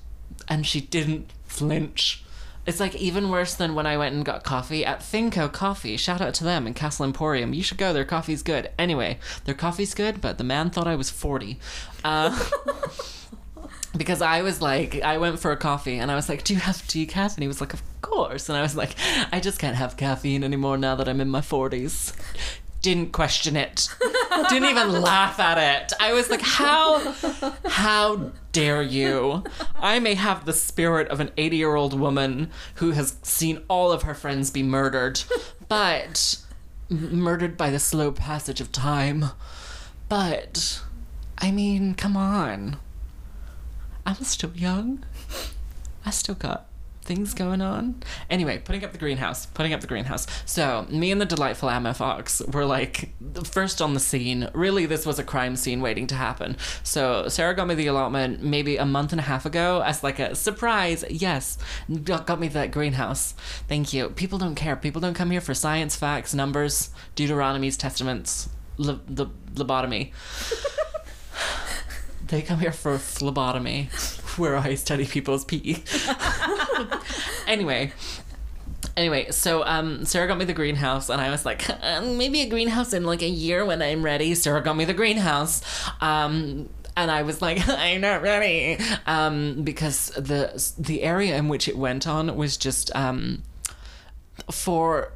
[0.49, 2.25] and she didn't flinch.
[2.66, 5.96] It's like even worse than when I went and got coffee at Finco Coffee.
[5.96, 7.55] Shout out to them in Castle Emporium.
[7.55, 7.92] You should go.
[7.92, 8.70] Their coffee's good.
[8.79, 11.59] Anyway, their coffee's good, but the man thought I was 40.
[12.02, 12.37] Uh,
[13.96, 16.61] because I was like, I went for a coffee and I was like, Do you
[16.61, 17.35] have decaf?
[17.35, 18.48] And he was like, Of course.
[18.48, 18.96] And I was like,
[19.33, 22.14] I just can't have caffeine anymore now that I'm in my 40s.
[22.87, 23.88] Didn't question it.
[24.49, 25.92] Didn't even laugh at it.
[25.99, 27.01] I was like, How,
[27.64, 29.42] how dare you?
[29.75, 33.90] I may have the spirit of an 80 year old woman who has seen all
[33.90, 35.20] of her friends be murdered,
[35.66, 36.38] but
[36.88, 39.31] murdered by the slow passage of time.
[40.09, 40.81] But,
[41.38, 42.77] I mean, come on.
[44.07, 45.05] I'm still young.
[46.05, 46.68] I still got
[47.07, 48.03] things going on.
[48.29, 49.47] Anyway, putting up the greenhouse.
[49.47, 50.27] Putting up the greenhouse.
[50.45, 53.14] So, me and the delightful Emma Fox were like
[53.45, 54.51] first on the scene.
[54.53, 56.57] Really, this was a crime scene waiting to happen.
[56.83, 60.19] So, Sarah got me the allotment maybe a month and a half ago as like
[60.19, 61.05] a surprise.
[61.09, 61.59] Yes,
[62.05, 63.33] got me that greenhouse.
[63.69, 64.11] Thank you.
[64.11, 64.77] People don't care.
[64.77, 68.97] People don't come here for science, facts, numbers, Deuteronomy's testaments, the
[69.55, 70.12] lobotomy.
[72.27, 73.89] They come here for phlebotomy,
[74.37, 75.85] where I study people's pee.
[77.47, 77.93] anyway,
[78.97, 82.49] anyway, so um, Sarah got me the greenhouse, and I was like, um, maybe a
[82.49, 84.35] greenhouse in like a year when I'm ready.
[84.35, 85.62] Sarah got me the greenhouse.
[86.01, 91.69] Um, and I was like, I'm not ready, um, because the the area in which
[91.69, 93.43] it went on was just um,
[94.51, 95.12] for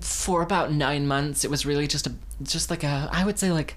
[0.00, 1.44] for about nine months.
[1.44, 3.76] It was really just a just like a I would say like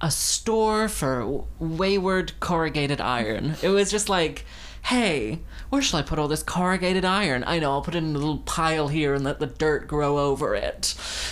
[0.00, 3.56] a store for wayward corrugated iron.
[3.62, 4.44] It was just like,
[4.84, 7.44] hey, where shall I put all this corrugated iron?
[7.46, 10.18] I know, I'll put it in a little pile here and let the dirt grow
[10.18, 10.86] over it.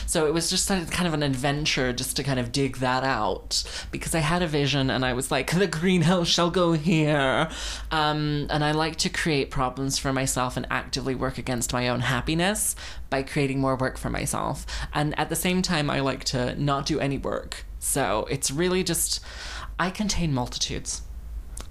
[0.07, 3.65] So it was just kind of an adventure just to kind of dig that out
[3.91, 7.49] because I had a vision and I was like, the greenhouse shall go here.
[7.91, 12.01] Um, and I like to create problems for myself and actively work against my own
[12.01, 12.77] happiness
[13.09, 14.67] by creating more work for myself.
[14.93, 17.65] And at the same time, I like to not do any work.
[17.87, 19.21] So it's really just,
[19.79, 21.03] I contain multitudes.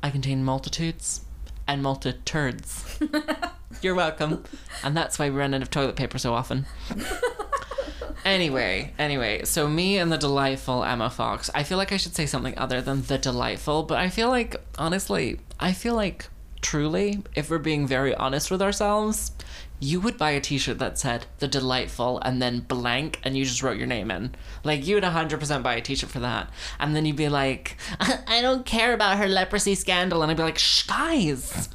[0.02, 1.22] I contain multitudes
[1.68, 3.00] and multitudes.
[3.82, 4.46] You're welcome.
[4.82, 6.68] And that's why we run out of toilet paper so often.
[8.26, 11.52] anyway, anyway, so me and the delightful Emma Fox.
[11.54, 14.56] I feel like I should say something other than the delightful, but I feel like,
[14.80, 16.28] honestly, I feel like
[16.62, 19.34] truly, if we're being very honest with ourselves,
[19.80, 23.62] you would buy a t-shirt that said the delightful and then blank and you just
[23.62, 24.34] wrote your name in.
[24.64, 26.50] Like you would 100% buy a t-shirt for that.
[26.80, 30.44] And then you'd be like i don't care about her leprosy scandal and i'd be
[30.44, 31.70] like shh guys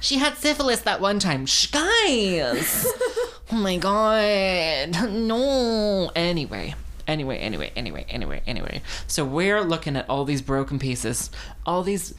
[0.00, 1.44] she had syphilis that one time.
[1.44, 2.86] Shh guys
[3.52, 4.96] oh my god.
[5.10, 6.10] No.
[6.14, 6.74] Anyway
[7.08, 8.82] anyway anyway anyway anyway anyway.
[9.06, 11.30] So we're looking at all these broken pieces
[11.66, 12.14] all these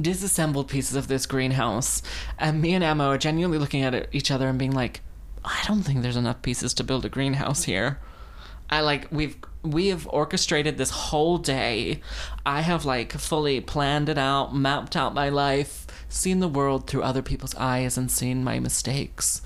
[0.00, 2.02] disassembled pieces of this greenhouse
[2.38, 5.00] and me and emma are genuinely looking at each other and being like
[5.44, 7.98] i don't think there's enough pieces to build a greenhouse here.
[8.70, 12.00] I like we've we have orchestrated this whole day.
[12.44, 17.02] I have like fully planned it out mapped out my life seen the world through
[17.02, 19.42] other people's eyes and seen my mistakes.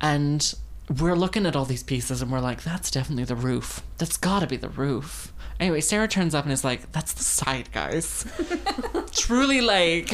[0.00, 0.54] And
[0.88, 3.82] we're looking at all these pieces and we're like, that's definitely the roof.
[3.98, 5.32] That's gotta be the roof.
[5.58, 8.24] Anyway, Sarah turns up and is like, that's the side, guys.
[9.12, 10.12] Truly, like,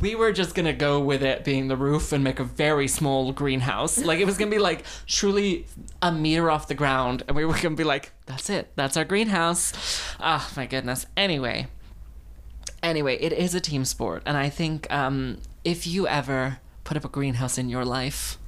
[0.00, 3.32] we were just gonna go with it being the roof and make a very small
[3.32, 3.98] greenhouse.
[3.98, 5.66] Like, it was gonna be like truly
[6.00, 7.24] a meter off the ground.
[7.26, 8.70] And we were gonna be like, that's it.
[8.76, 9.72] That's our greenhouse.
[10.20, 11.06] Ah, my goodness.
[11.16, 11.66] Anyway.
[12.82, 14.22] Anyway, it is a team sport.
[14.24, 18.38] And I think um, if you ever put up a greenhouse in your life,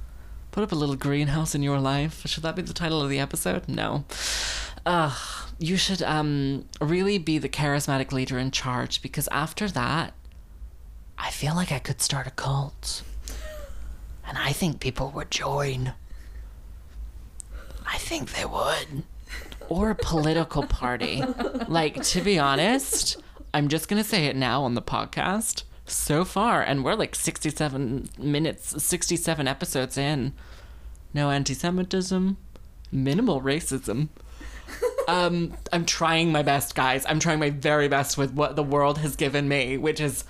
[0.55, 2.25] Put up a little greenhouse in your life.
[2.25, 3.67] Should that be the title of the episode?
[3.67, 4.05] No.
[4.85, 5.13] Uh,
[5.59, 10.13] you should um, really be the charismatic leader in charge because after that,
[11.17, 13.03] I feel like I could start a cult.
[14.25, 15.91] And I think people would join.
[17.85, 19.03] I think they would.
[19.67, 21.21] Or a political party.
[21.67, 23.17] Like, to be honest,
[23.53, 27.15] I'm just going to say it now on the podcast so far and we're like
[27.15, 30.33] 67 minutes 67 episodes in.
[31.13, 32.37] No anti-semitism
[32.91, 34.09] minimal racism.
[35.07, 37.05] Um i'm trying my best guys.
[37.07, 40.23] I'm trying my very best with what the world has given me which is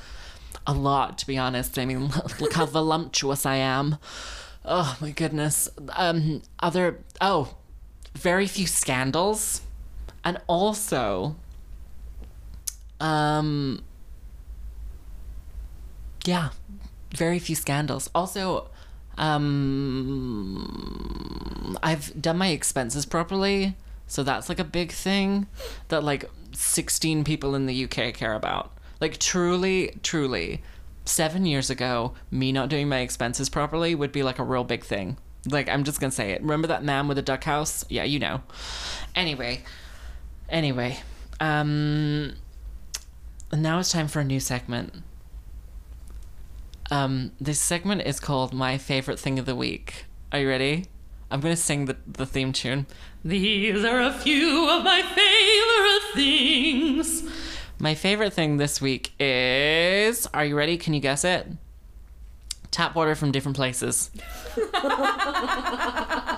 [0.67, 1.79] a lot to be honest.
[1.79, 3.97] I mean look how voluptuous i am.
[4.65, 5.69] Oh my goodness.
[5.93, 7.55] Um other oh
[8.15, 9.61] very few scandals.
[10.25, 11.37] And also
[12.99, 13.81] um
[16.27, 16.49] yeah,
[17.15, 18.09] very few scandals.
[18.13, 18.69] Also,
[19.17, 20.57] um,
[21.81, 23.75] I've done my expenses properly,
[24.07, 25.47] so that's like a big thing
[25.87, 28.71] that like 16 people in the UK care about.
[29.01, 30.61] Like truly, truly,
[31.05, 34.83] seven years ago, me not doing my expenses properly would be like a real big
[34.83, 35.17] thing.
[35.47, 36.41] Like, I'm just gonna say it.
[36.41, 37.85] Remember that man with the duck house?
[37.87, 38.41] Yeah, you know.
[39.15, 39.63] Anyway,
[40.49, 40.97] anyway,
[41.39, 42.33] um,
[43.53, 45.03] now it's time for a new segment.
[46.91, 50.05] Um, this segment is called My Favorite Thing of the Week.
[50.31, 50.85] Are you ready?
[51.31, 52.85] I'm gonna sing the, the theme tune.
[53.23, 57.23] These are a few of my favorite things.
[57.79, 60.27] My favorite thing this week is.
[60.27, 60.77] Are you ready?
[60.77, 61.47] Can you guess it?
[62.69, 64.11] Tap water from different places.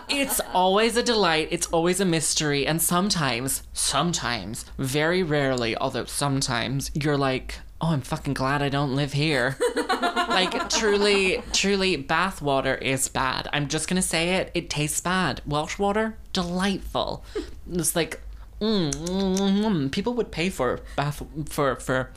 [0.09, 1.49] it's always a delight.
[1.51, 2.65] It's always a mystery.
[2.65, 8.95] And sometimes, sometimes, very rarely, although sometimes, you're like, oh, I'm fucking glad I don't
[8.95, 9.57] live here.
[10.29, 13.47] like, truly, truly, bath water is bad.
[13.53, 14.51] I'm just gonna say it.
[14.53, 15.41] It tastes bad.
[15.45, 17.23] Welsh water, delightful.
[17.71, 18.21] It's like,
[18.59, 19.91] mm, mm, mm, mm.
[19.91, 22.11] people would pay for bath for for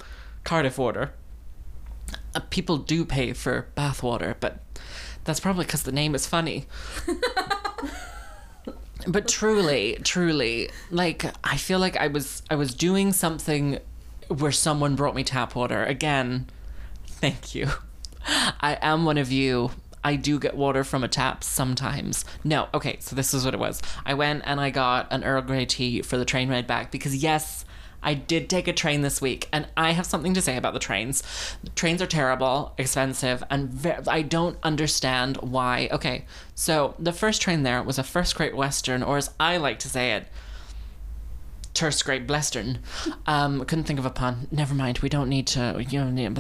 [0.45, 1.13] Cardiff water.
[2.35, 4.61] Uh, people do pay for bath water, but
[5.25, 6.67] that's probably because the name is funny.
[9.07, 13.79] but truly, truly, like I feel like I was I was doing something
[14.31, 15.85] where someone brought me tap water.
[15.85, 16.47] Again,
[17.07, 17.69] thank you.
[18.27, 19.73] I am one of you.
[20.03, 22.25] I do get water from a tap sometimes.
[22.43, 23.83] No, okay, so this is what it was.
[24.07, 27.17] I went and I got an Earl Grey tea for the train ride back because,
[27.17, 27.65] yes,
[28.03, 30.79] I did take a train this week and I have something to say about the
[30.79, 31.23] trains.
[31.63, 35.89] The trains are terrible, expensive, and I don't understand why.
[35.93, 36.25] Okay,
[36.55, 39.89] so the first train there was a first Great Western, or as I like to
[39.91, 40.29] say it,
[41.81, 42.81] Terse Great Blestern.
[43.25, 44.49] Um, couldn't think of a pun.
[44.51, 44.99] Never mind.
[44.99, 45.83] We don't need to.
[45.89, 46.31] You know.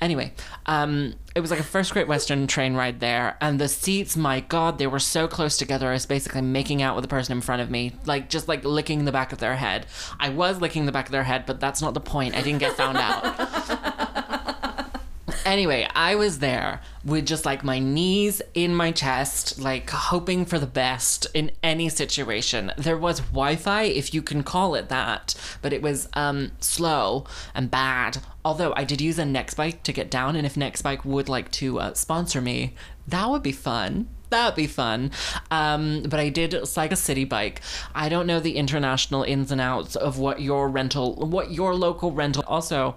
[0.00, 0.32] Anyway,
[0.64, 4.40] um, it was like a first Great Western train ride there, and the seats, my
[4.40, 5.90] God, they were so close together.
[5.90, 8.64] I was basically making out with the person in front of me, like just like
[8.64, 9.84] licking the back of their head.
[10.18, 12.34] I was licking the back of their head, but that's not the point.
[12.34, 13.92] I didn't get found out.
[15.44, 20.58] Anyway, I was there with just like my knees in my chest, like hoping for
[20.58, 22.72] the best in any situation.
[22.78, 27.26] There was Wi Fi, if you can call it that, but it was um, slow
[27.54, 28.18] and bad.
[28.42, 31.78] Although I did use a Nextbike to get down, and if Nextbike would like to
[31.78, 32.74] uh, sponsor me,
[33.06, 34.08] that would be fun.
[34.30, 35.10] That'd be fun.
[35.50, 37.60] Um, but I did cycle city bike.
[37.94, 42.12] I don't know the international ins and outs of what your rental, what your local
[42.12, 42.44] rental.
[42.46, 42.96] Also,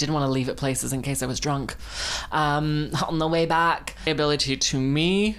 [0.00, 1.76] didn't want to leave at places in case I was drunk.
[2.32, 5.36] Um, on the way back, the ability to me,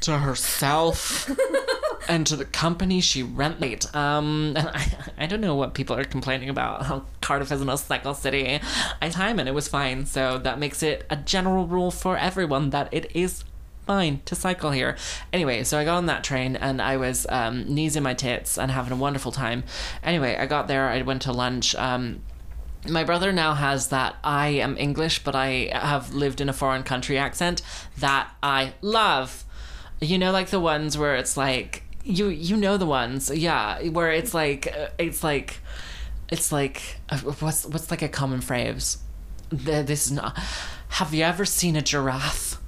[0.00, 1.30] to herself,
[2.08, 3.84] and to the company she rented.
[3.94, 4.86] Um, and I,
[5.18, 6.84] I don't know what people are complaining about.
[6.84, 8.60] How Cardiff isn't a cycle city.
[9.02, 10.06] I time and it was fine.
[10.06, 13.44] So that makes it a general rule for everyone that it is
[13.86, 14.96] fine to cycle here.
[15.32, 18.58] Anyway, so I got on that train and I was um, knees in my tits
[18.58, 19.64] and having a wonderful time.
[20.02, 20.88] Anyway, I got there.
[20.88, 21.74] I went to lunch.
[21.76, 22.22] Um,
[22.90, 26.82] my brother now has that I am English, but I have lived in a foreign
[26.82, 27.62] country accent
[27.98, 29.44] that I love.
[30.00, 34.12] You know, like the ones where it's like you you know the ones, yeah, where
[34.12, 35.60] it's like uh, it's like
[36.30, 38.98] it's like uh, what's what's like a common phrase.
[39.50, 40.38] This is not.
[40.88, 42.60] Have you ever seen a giraffe?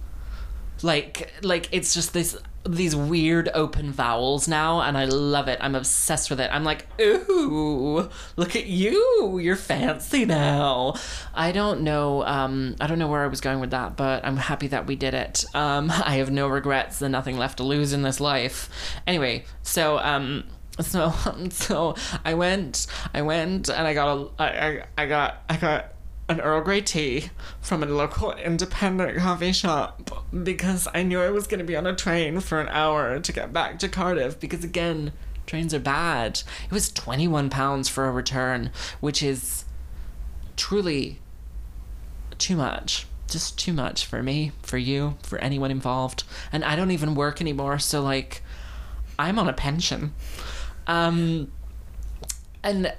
[0.82, 2.36] Like like it's just this
[2.68, 5.58] these weird open vowels now and I love it.
[5.60, 6.50] I'm obsessed with it.
[6.52, 9.38] I'm like, ooh, look at you.
[9.38, 10.94] You're fancy now.
[11.34, 14.36] I don't know um I don't know where I was going with that, but I'm
[14.36, 15.44] happy that we did it.
[15.54, 18.68] Um I have no regrets and nothing left to lose in this life.
[19.06, 20.44] Anyway, so um
[20.80, 21.12] so
[21.50, 25.92] so I went I went and I got a I, I, I got I got
[26.28, 31.46] an Earl Grey tea from a local independent coffee shop because I knew I was
[31.46, 34.62] going to be on a train for an hour to get back to Cardiff because
[34.62, 35.12] again,
[35.46, 36.42] trains are bad.
[36.66, 38.70] It was 21 pounds for a return,
[39.00, 39.64] which is
[40.56, 41.18] truly
[42.36, 43.06] too much.
[43.28, 46.24] Just too much for me, for you, for anyone involved.
[46.52, 48.42] And I don't even work anymore, so like
[49.18, 50.14] I'm on a pension.
[50.86, 51.52] Um
[52.62, 52.92] and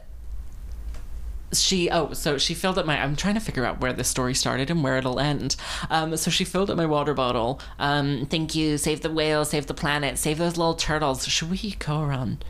[1.53, 4.33] she oh so she filled up my i'm trying to figure out where this story
[4.33, 5.55] started and where it'll end.
[5.89, 7.59] Um so she filled up my water bottle.
[7.79, 8.77] Um thank you.
[8.77, 11.27] Save the whale save the planet save those little turtles.
[11.27, 12.43] Should we go around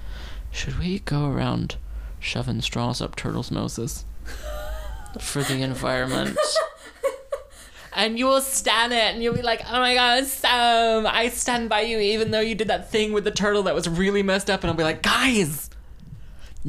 [0.52, 1.78] should we go around
[2.20, 4.06] shoving straws up turtles noses
[5.20, 6.38] for the environment?
[7.92, 11.70] And you will stand it and you'll be like oh my god sam i stand
[11.70, 14.50] by you even though you did that thing with the turtle that was really messed
[14.50, 14.62] up.
[14.62, 15.70] And i'll be like guys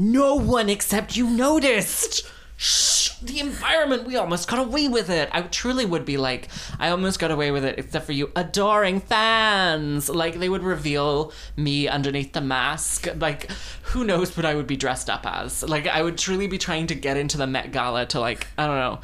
[0.00, 2.26] no one except you noticed.
[2.56, 5.28] Shh, the environment, we almost got away with it.
[5.32, 6.48] I truly would be like,
[6.78, 10.08] I almost got away with it, except for you adoring fans.
[10.08, 13.08] Like, they would reveal me underneath the mask.
[13.18, 13.50] Like,
[13.82, 15.62] who knows what I would be dressed up as?
[15.62, 18.66] Like, I would truly be trying to get into the Met Gala to, like, I
[18.66, 19.00] don't know,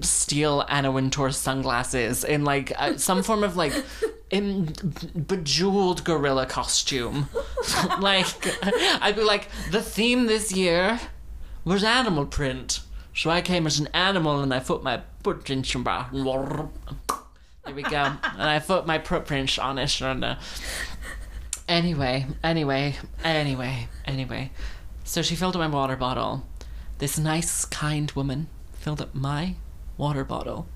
[0.00, 3.72] steal Anna Wintour's sunglasses in like uh, some form of like
[4.30, 4.72] in
[5.14, 7.28] bejeweled gorilla costume.
[8.00, 8.26] like
[9.02, 11.00] I'd be like, the theme this year
[11.64, 12.80] was animal print.
[13.14, 15.84] So I came as an animal and I put my footprints in
[17.64, 17.96] there we go.
[17.98, 20.36] and I put my footprints on it and
[21.68, 24.50] anyway, anyway, anyway, anyway.
[25.04, 26.46] So she filled up my water bottle.
[26.98, 29.56] This nice, kind woman filled up my
[29.96, 30.68] water bottle.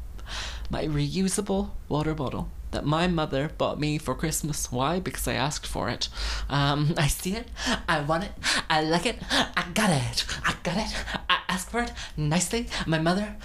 [0.70, 4.70] My reusable water bottle that my mother bought me for Christmas.
[4.70, 5.00] Why?
[5.00, 6.08] Because I asked for it.
[6.48, 7.48] Um, I see it.
[7.88, 8.32] I want it.
[8.68, 9.18] I like it.
[9.30, 10.26] I got it.
[10.44, 10.94] I got it.
[11.30, 12.66] I asked for it nicely.
[12.86, 13.36] My mother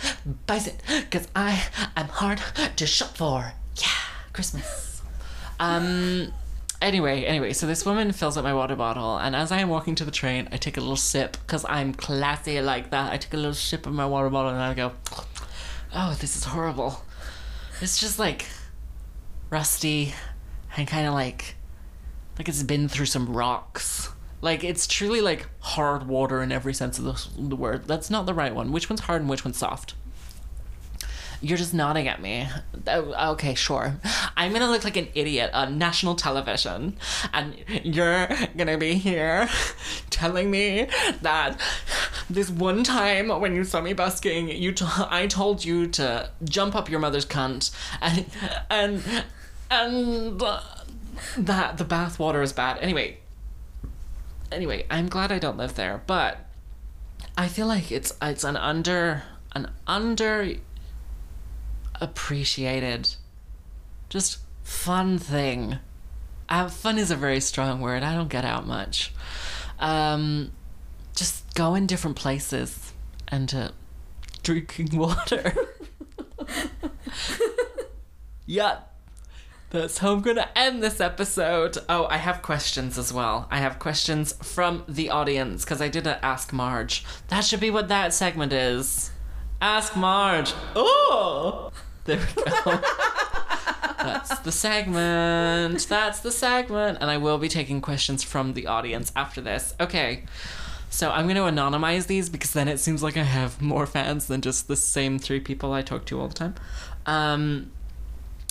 [0.48, 1.64] buys it because I
[1.96, 2.42] am hard
[2.76, 3.54] to shop for.
[3.76, 3.88] Yeah,
[4.34, 5.02] Christmas.
[5.60, 6.34] Um.
[6.82, 9.96] Anyway, anyway, so this woman fills up my water bottle, and as I am walking
[9.96, 13.12] to the train, I take a little sip because I'm classy like that.
[13.12, 14.94] I take a little sip of my water bottle, and I go,
[15.94, 17.04] "Oh, this is horrible."
[17.82, 18.46] It's just like
[19.50, 20.14] rusty
[20.78, 21.56] and kind of like
[22.38, 24.10] like it's been through some rocks.
[24.42, 27.86] Like it's truly like hard water in every sense of the, the word.
[27.86, 28.72] That's not the right one.
[28.72, 29.96] Which one's hard and which one's soft?
[31.42, 32.48] You're just nodding at me.
[32.88, 33.98] Oh, okay, sure.
[34.36, 36.98] I'm gonna look like an idiot on national television,
[37.34, 38.28] and you're
[38.58, 39.48] gonna be here
[40.10, 40.88] telling me
[41.22, 41.60] that
[42.30, 46.76] this one time when you saw me busking, you t- I told you to jump
[46.76, 47.72] up your mother's cunt,
[48.02, 48.26] and
[48.70, 49.24] and
[49.70, 50.62] and uh,
[51.38, 52.78] that the bath water is bad.
[52.80, 53.18] Anyway,
[54.52, 56.46] anyway, I'm glad I don't live there, but
[57.38, 60.54] I feel like it's it's an under an under
[62.02, 63.10] appreciated
[64.10, 65.78] just fun thing.
[66.48, 68.02] Uh, fun is a very strong word.
[68.02, 69.14] I don't get out much.
[69.80, 70.52] Um,
[71.16, 72.94] just in different places
[73.28, 73.72] and
[74.42, 75.54] drinking water.
[78.46, 78.80] yeah.
[79.72, 81.78] That's how I'm gonna end this episode.
[81.88, 83.48] Oh, I have questions as well.
[83.52, 87.06] I have questions from the audience because I did a Ask Marge.
[87.28, 89.12] That should be what that segment is.
[89.62, 90.54] Ask Marge.
[90.76, 91.72] Oh,
[92.06, 92.82] there we go.
[94.00, 95.88] That's the segment.
[95.88, 97.00] That's the segment.
[97.02, 99.76] And I will be taking questions from the audience after this.
[99.80, 100.24] Okay.
[100.90, 104.26] So I'm going to anonymize these because then it seems like I have more fans
[104.26, 106.56] than just the same three people I talk to all the time.
[107.06, 107.72] Um,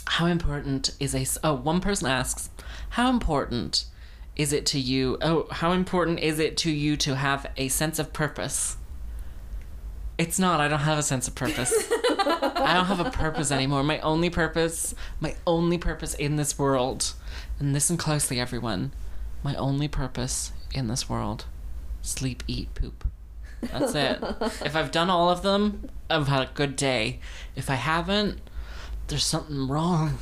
[0.09, 1.27] how important is a.
[1.45, 2.51] Oh, one person asks,
[2.91, 3.85] How important
[4.37, 5.19] is it to you?
[5.21, 8.77] Oh, how important is it to you to have a sense of purpose?
[10.17, 10.61] It's not.
[10.61, 11.73] I don't have a sense of purpose.
[11.93, 13.85] I don't have a purpose anymore.
[13.85, 17.15] My only purpose, my only purpose in this world,
[17.59, 18.93] and listen closely, everyone,
[19.43, 21.45] my only purpose in this world
[22.01, 23.07] sleep, eat, poop.
[23.61, 24.19] That's it.
[24.65, 27.21] if I've done all of them, I've had a good day.
[27.55, 28.41] If I haven't,
[29.09, 30.19] there's something wrong.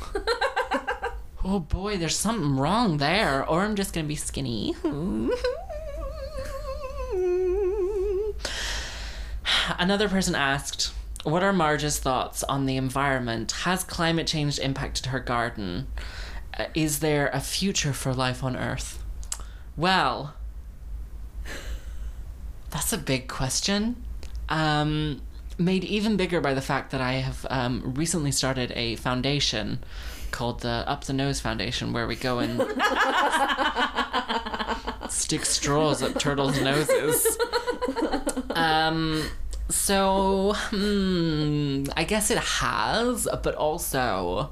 [1.43, 3.47] oh boy, there's something wrong there.
[3.47, 4.75] Or I'm just gonna be skinny.
[9.79, 13.51] Another person asked, What are Marge's thoughts on the environment?
[13.51, 15.87] Has climate change impacted her garden?
[16.57, 19.03] Uh, is there a future for life on Earth?
[19.75, 20.33] Well,
[22.71, 24.03] that's a big question.
[24.49, 25.21] Um,
[25.57, 29.79] made even bigger by the fact that I have um, recently started a foundation
[30.31, 32.59] called the Up the Nose Foundation, where we go and
[35.11, 37.37] stick straws up turtles' noses.
[38.51, 39.23] Um,
[39.69, 44.51] so, hmm, I guess it has, but also,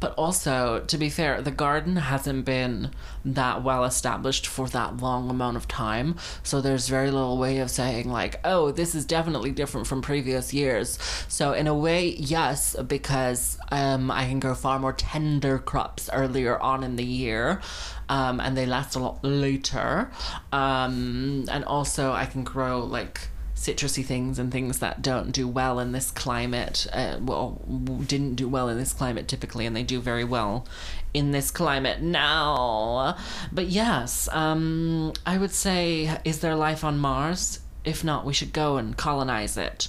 [0.00, 2.90] but also, to be fair, the garden hasn't been
[3.24, 6.16] that well established for that long amount of time.
[6.42, 10.54] So there's very little way of saying like, oh, this is definitely different from previous
[10.54, 10.98] years.
[11.28, 16.58] So in a way, yes, because um, I can grow far more tender crops earlier
[16.58, 17.60] on in the year.
[18.08, 20.10] Um, and they last a lot later.
[20.52, 23.28] Um, and also I can grow like
[23.58, 27.60] citrusy things and things that don't do well in this climate uh, well
[28.06, 30.66] didn't do well in this climate typically and they do very well
[31.12, 33.16] in this climate now
[33.52, 38.52] but yes um i would say is there life on mars if not we should
[38.52, 39.88] go and colonize it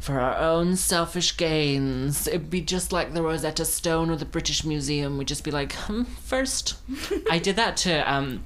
[0.00, 2.26] for our own selfish gains.
[2.26, 5.18] It'd be just like the Rosetta Stone or the British Museum.
[5.18, 6.76] We'd just be like, hmm, first.
[7.30, 8.42] I did that to um,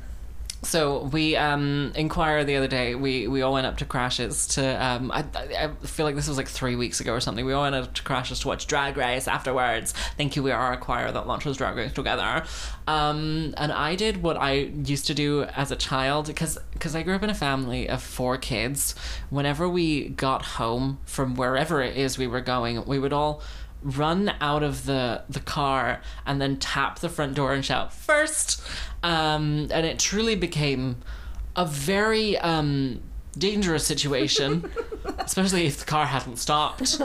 [0.64, 2.94] So we um the other day.
[2.94, 6.28] We we all went up to Crashes to um I, I I feel like this
[6.28, 7.44] was like three weeks ago or something.
[7.44, 9.92] We all went up to Crashes to watch Drag Race afterwards.
[10.16, 10.42] Thank you.
[10.42, 12.44] We are a choir that launches Drag Race together.
[12.86, 17.02] Um and I did what I used to do as a child because because I
[17.02, 18.94] grew up in a family of four kids.
[19.30, 23.42] Whenever we got home from wherever it is we were going, we would all
[23.84, 28.60] run out of the the car and then tap the front door and shout first!
[29.02, 30.96] Um and it truly became
[31.54, 33.00] a very um
[33.36, 34.70] dangerous situation
[35.18, 37.00] especially if the car hadn't stopped.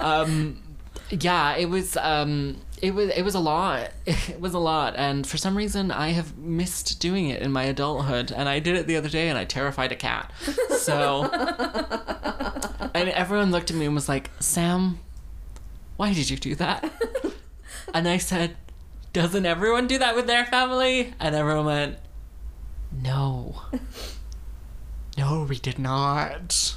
[0.00, 0.62] Um
[1.10, 3.90] yeah it was um it was it was a lot.
[4.06, 4.94] It was a lot.
[4.96, 8.32] And for some reason i have missed doing it in my adulthood.
[8.32, 10.32] And i did it the other day and i terrified a cat.
[10.78, 11.24] So
[12.94, 14.98] and everyone looked at me and was like sam
[16.00, 16.90] why did you do that
[17.92, 18.56] and i said
[19.12, 21.98] doesn't everyone do that with their family and everyone went
[22.90, 23.60] no
[25.18, 26.74] no we did not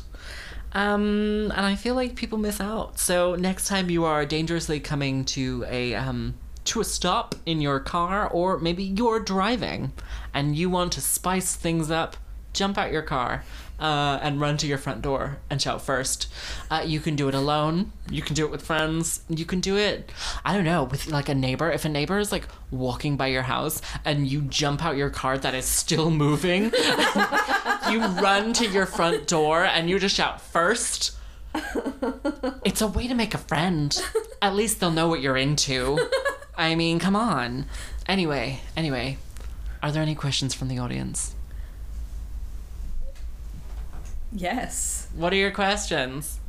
[0.75, 2.97] um, and I feel like people miss out.
[2.97, 6.33] So next time you are dangerously coming to a um
[6.65, 9.93] to a stop in your car, or maybe you're driving,
[10.33, 12.17] and you want to spice things up,
[12.53, 13.43] jump out your car.
[13.83, 16.31] Uh, and run to your front door and shout first.
[16.71, 17.91] Uh, you can do it alone.
[18.09, 19.23] You can do it with friends.
[19.27, 20.09] You can do it,
[20.45, 21.69] I don't know, with like a neighbor.
[21.69, 25.37] If a neighbor is like walking by your house and you jump out your car
[25.37, 26.63] that is still moving,
[27.91, 31.17] you run to your front door and you just shout first.
[32.63, 34.01] It's a way to make a friend.
[34.41, 35.99] At least they'll know what you're into.
[36.55, 37.65] I mean, come on.
[38.07, 39.17] Anyway, anyway,
[39.81, 41.35] are there any questions from the audience?
[44.33, 45.07] Yes.
[45.15, 46.39] What are your questions?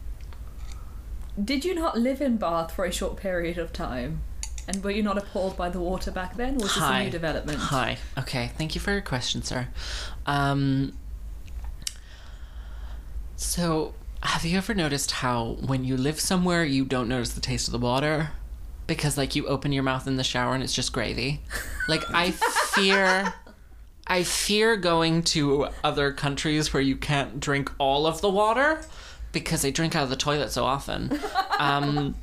[1.42, 4.22] Did you not live in Bath for a short period of time?
[4.66, 6.54] And were you not appalled by the water back then?
[6.54, 7.58] Or was this a new development?
[7.58, 7.98] Hi.
[8.18, 8.50] Okay.
[8.56, 9.68] Thank you for your question, sir.
[10.24, 10.94] Um,
[13.36, 17.68] so, have you ever noticed how when you live somewhere, you don't notice the taste
[17.68, 18.30] of the water?
[18.86, 21.42] Because, like, you open your mouth in the shower and it's just gravy.
[21.88, 22.30] Like, I
[22.74, 23.34] fear.
[24.06, 28.82] I fear going to other countries where you can't drink all of the water
[29.32, 31.18] because they drink out of the toilet so often.
[31.58, 32.14] Um,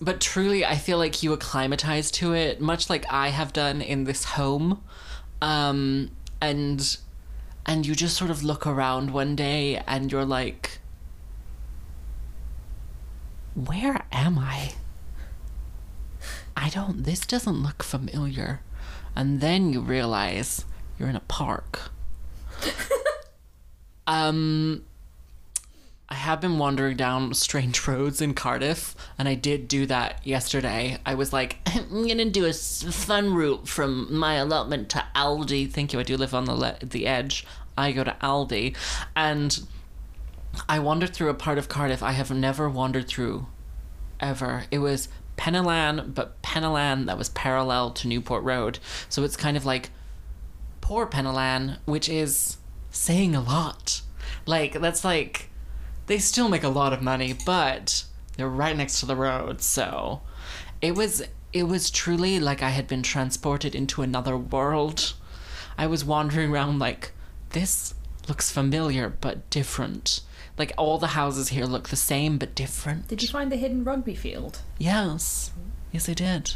[0.00, 4.04] but truly, I feel like you acclimatize to it, much like I have done in
[4.04, 4.82] this home.
[5.40, 6.96] Um, and
[7.66, 10.80] and you just sort of look around one day and you're like,
[13.54, 14.72] where am I?
[16.56, 18.60] I don't, this doesn't look familiar.
[19.14, 20.64] And then you realize
[20.98, 21.90] you're in a park.
[24.06, 24.84] um,
[26.08, 30.98] I have been wandering down strange roads in Cardiff, and I did do that yesterday.
[31.06, 35.70] I was like, I'm gonna do a fun route from my allotment to Aldi.
[35.70, 36.00] Thank you.
[36.00, 37.46] I do live on the le- the edge.
[37.78, 38.76] I go to Aldi,
[39.16, 39.66] and
[40.68, 43.46] I wandered through a part of Cardiff I have never wandered through,
[44.20, 44.64] ever.
[44.70, 45.08] It was
[45.42, 48.78] Penylan, but Penylan that was parallel to Newport Road.
[49.08, 49.90] So it's kind of like
[50.80, 52.58] poor Penylan, which is
[52.92, 54.02] saying a lot.
[54.46, 55.50] Like that's like
[56.06, 58.04] they still make a lot of money, but
[58.36, 60.20] they're right next to the road, so
[60.80, 65.14] it was it was truly like I had been transported into another world.
[65.76, 67.10] I was wandering around like
[67.50, 67.94] this
[68.28, 70.20] looks familiar but different.
[70.58, 73.08] Like all the houses here look the same but different.
[73.08, 74.60] Did you find the hidden rugby field?
[74.78, 75.50] Yes.
[75.92, 76.54] Yes, I did.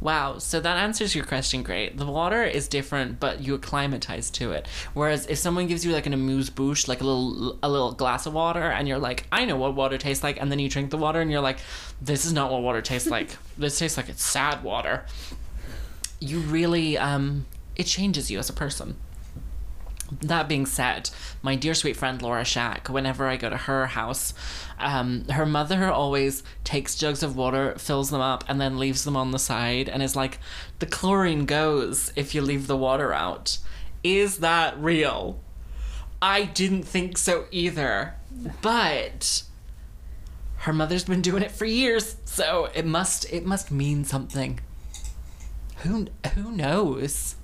[0.00, 1.96] Wow, so that answers your question great.
[1.96, 4.66] The water is different, but you acclimatize to it.
[4.92, 8.26] Whereas if someone gives you like an amuse bouche, like a little a little glass
[8.26, 10.90] of water, and you're like, I know what water tastes like, and then you drink
[10.90, 11.58] the water and you're like,
[12.02, 13.36] this is not what water tastes like.
[13.58, 15.06] this tastes like it's sad water.
[16.20, 17.46] You really um
[17.76, 18.96] it changes you as a person.
[20.20, 21.10] That being said,
[21.42, 24.34] my dear sweet friend Laura Shack, whenever I go to her house,
[24.78, 29.16] um, her mother always takes jugs of water, fills them up, and then leaves them
[29.16, 30.38] on the side, and is like,
[30.78, 33.58] the chlorine goes if you leave the water out.
[34.02, 35.40] Is that real?
[36.20, 38.14] I didn't think so either.
[38.62, 39.44] But
[40.58, 44.60] her mother's been doing it for years, so it must it must mean something.
[45.78, 47.36] Who who knows?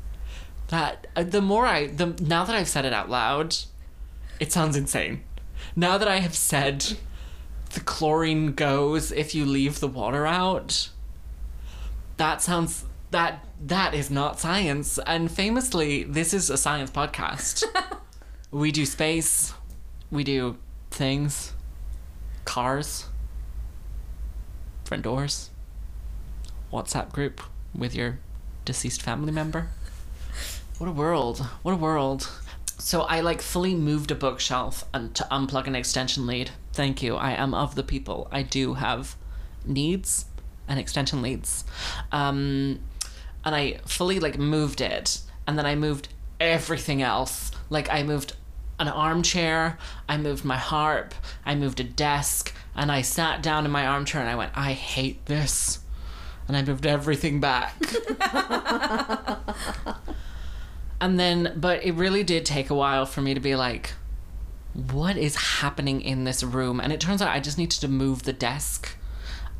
[0.70, 3.56] That uh, the more I the now that I've said it out loud,
[4.38, 5.22] it sounds insane.
[5.76, 6.96] Now that I have said
[7.74, 10.90] the chlorine goes if you leave the water out,
[12.16, 14.98] that sounds that that is not science.
[15.06, 17.64] And famously, this is a science podcast.
[18.50, 19.52] we do space,
[20.10, 20.56] we do
[20.90, 21.52] things,
[22.44, 23.06] cars,
[24.84, 25.50] front doors,
[26.72, 27.40] WhatsApp group
[27.74, 28.18] with your
[28.64, 29.68] deceased family member.
[30.80, 31.40] What a world.
[31.60, 32.26] What a world.
[32.78, 36.52] So I like fully moved a bookshelf and to unplug an extension lead.
[36.72, 37.16] Thank you.
[37.16, 38.28] I am of the people.
[38.32, 39.14] I do have
[39.66, 40.24] needs
[40.66, 41.64] and extension leads.
[42.12, 42.80] Um
[43.44, 46.08] and I fully like moved it and then I moved
[46.40, 47.50] everything else.
[47.68, 48.36] Like I moved
[48.78, 49.76] an armchair,
[50.08, 51.14] I moved my harp,
[51.44, 54.72] I moved a desk, and I sat down in my armchair and I went, I
[54.72, 55.80] hate this.
[56.48, 57.74] And I moved everything back.
[61.00, 63.92] and then, but it really did take a while for me to be like,
[64.74, 66.80] what is happening in this room?
[66.80, 68.96] And it turns out I just needed to move the desk.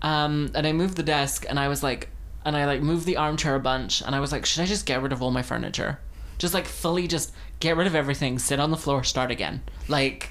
[0.03, 2.09] Um, and I moved the desk and I was like,
[2.45, 4.87] and I like moved the armchair a bunch and I was like, should I just
[4.87, 5.99] get rid of all my furniture?
[6.39, 9.63] Just like fully just get rid of everything, sit on the floor, start again.
[9.89, 10.31] Like,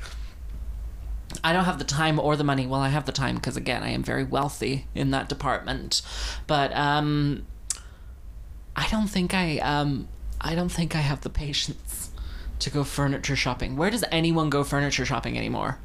[1.43, 2.65] I don't have the time or the money.
[2.65, 6.01] Well, I have the time because again, I am very wealthy in that department.
[6.47, 7.45] But um
[8.75, 10.07] I don't think I um
[10.41, 12.11] I don't think I have the patience
[12.59, 13.75] to go furniture shopping.
[13.75, 15.77] Where does anyone go furniture shopping anymore?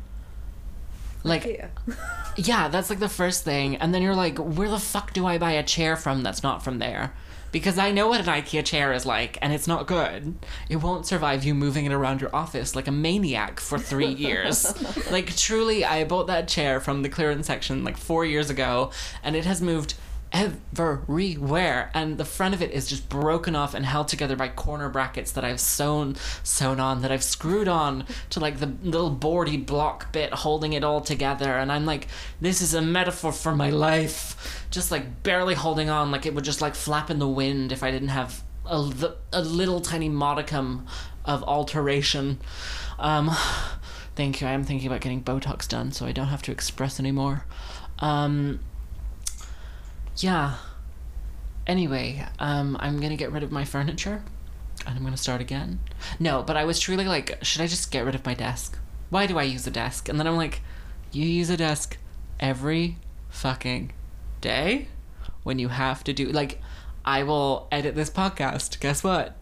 [1.23, 1.69] Like Yeah.
[2.37, 3.77] yeah, that's like the first thing.
[3.77, 6.63] And then you're like, where the fuck do I buy a chair from that's not
[6.63, 7.13] from there?
[7.53, 10.35] Because I know what an IKEA chair is like, and it's not good.
[10.69, 14.75] It won't survive you moving it around your office like a maniac for three years.
[15.13, 18.91] like, truly, I bought that chair from the clearance section like four years ago,
[19.23, 19.95] and it has moved
[20.35, 21.91] everywhere.
[21.95, 25.31] And the front of it is just broken off and held together by corner brackets
[25.33, 30.13] that I've sewn sewn on that I've screwed on to like the little boardy block
[30.13, 31.57] bit holding it all together.
[31.57, 32.09] And I'm like
[32.41, 34.67] this is a metaphor for my life.
[34.71, 37.85] Just like barely holding on like it would just like flap in the wind if
[37.85, 40.87] I didn't have a, a little tiny modicum
[41.25, 42.41] of alteration.
[42.99, 43.31] Um
[44.17, 44.49] thank you.
[44.49, 47.47] I am thinking about getting botox done so I don't have to express anymore.
[48.01, 48.59] Um
[50.19, 50.57] yeah.
[51.67, 54.23] Anyway, um, I'm gonna get rid of my furniture,
[54.87, 55.81] and I'm gonna start again.
[56.19, 58.79] No, but I was truly like, should I just get rid of my desk?
[59.11, 60.09] Why do I use a desk?
[60.09, 60.61] And then I'm like,
[61.13, 61.97] you use a desk
[62.41, 62.99] every
[63.29, 63.93] fucking
[64.41, 64.89] day
[65.43, 66.61] when you have to do like,
[67.05, 68.81] I will edit this podcast.
[68.81, 69.37] Guess what?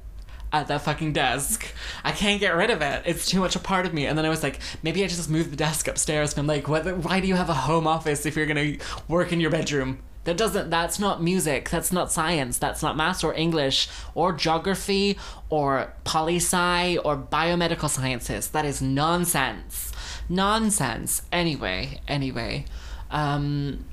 [0.52, 1.66] at that fucking desk.
[2.04, 3.02] I can't get rid of it.
[3.06, 4.06] It's too much a part of me.
[4.06, 6.32] And then I was like, maybe I just move the desk upstairs.
[6.32, 8.76] And I'm like, why do you have a home office if you're gonna
[9.08, 10.00] work in your bedroom?
[10.24, 10.70] That doesn't.
[10.70, 11.70] That's not music.
[11.70, 12.58] That's not science.
[12.58, 15.18] That's not maths or English or geography
[15.50, 18.48] or poli sci or biomedical sciences.
[18.48, 19.92] That is nonsense.
[20.28, 21.22] Nonsense.
[21.32, 22.00] Anyway.
[22.06, 22.64] Anyway.
[23.10, 23.84] Um.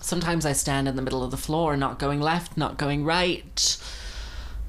[0.00, 3.76] Sometimes I stand in the middle of the floor, not going left, not going right.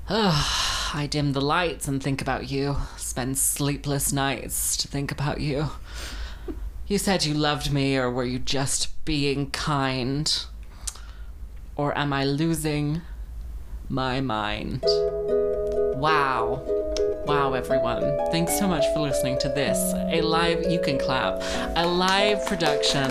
[0.09, 0.69] Ugh.
[0.95, 2.77] I dim the lights and think about you.
[2.97, 5.71] Spend sleepless nights to think about you.
[6.85, 10.45] You said you loved me, or were you just being kind?
[11.75, 13.01] Or am I losing
[13.89, 14.83] my mind?
[15.95, 16.61] Wow.
[17.25, 18.01] Wow, everyone.
[18.31, 19.77] Thanks so much for listening to this.
[20.11, 21.41] A live, you can clap,
[21.75, 23.09] a live production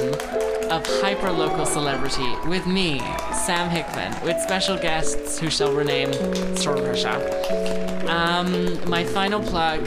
[0.71, 2.99] of Hyper Local Celebrity with me,
[3.33, 6.11] Sam Hickman, with special guests who shall rename
[6.55, 8.09] Stormhersha.
[8.09, 9.87] Um, my final plug,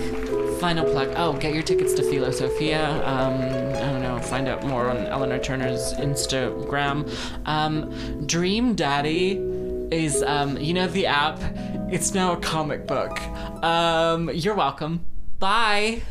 [0.59, 1.13] final plug.
[1.15, 3.05] Oh, get your tickets to Philo Sophia.
[3.07, 3.39] Um,
[4.26, 7.09] find out more on Eleanor Turner's Instagram.
[7.47, 9.38] Um, Dream Daddy
[9.91, 11.39] is, um, you know, the app.
[11.91, 13.19] It's now a comic book.
[13.63, 15.05] Um, you're welcome.
[15.39, 16.01] Bye.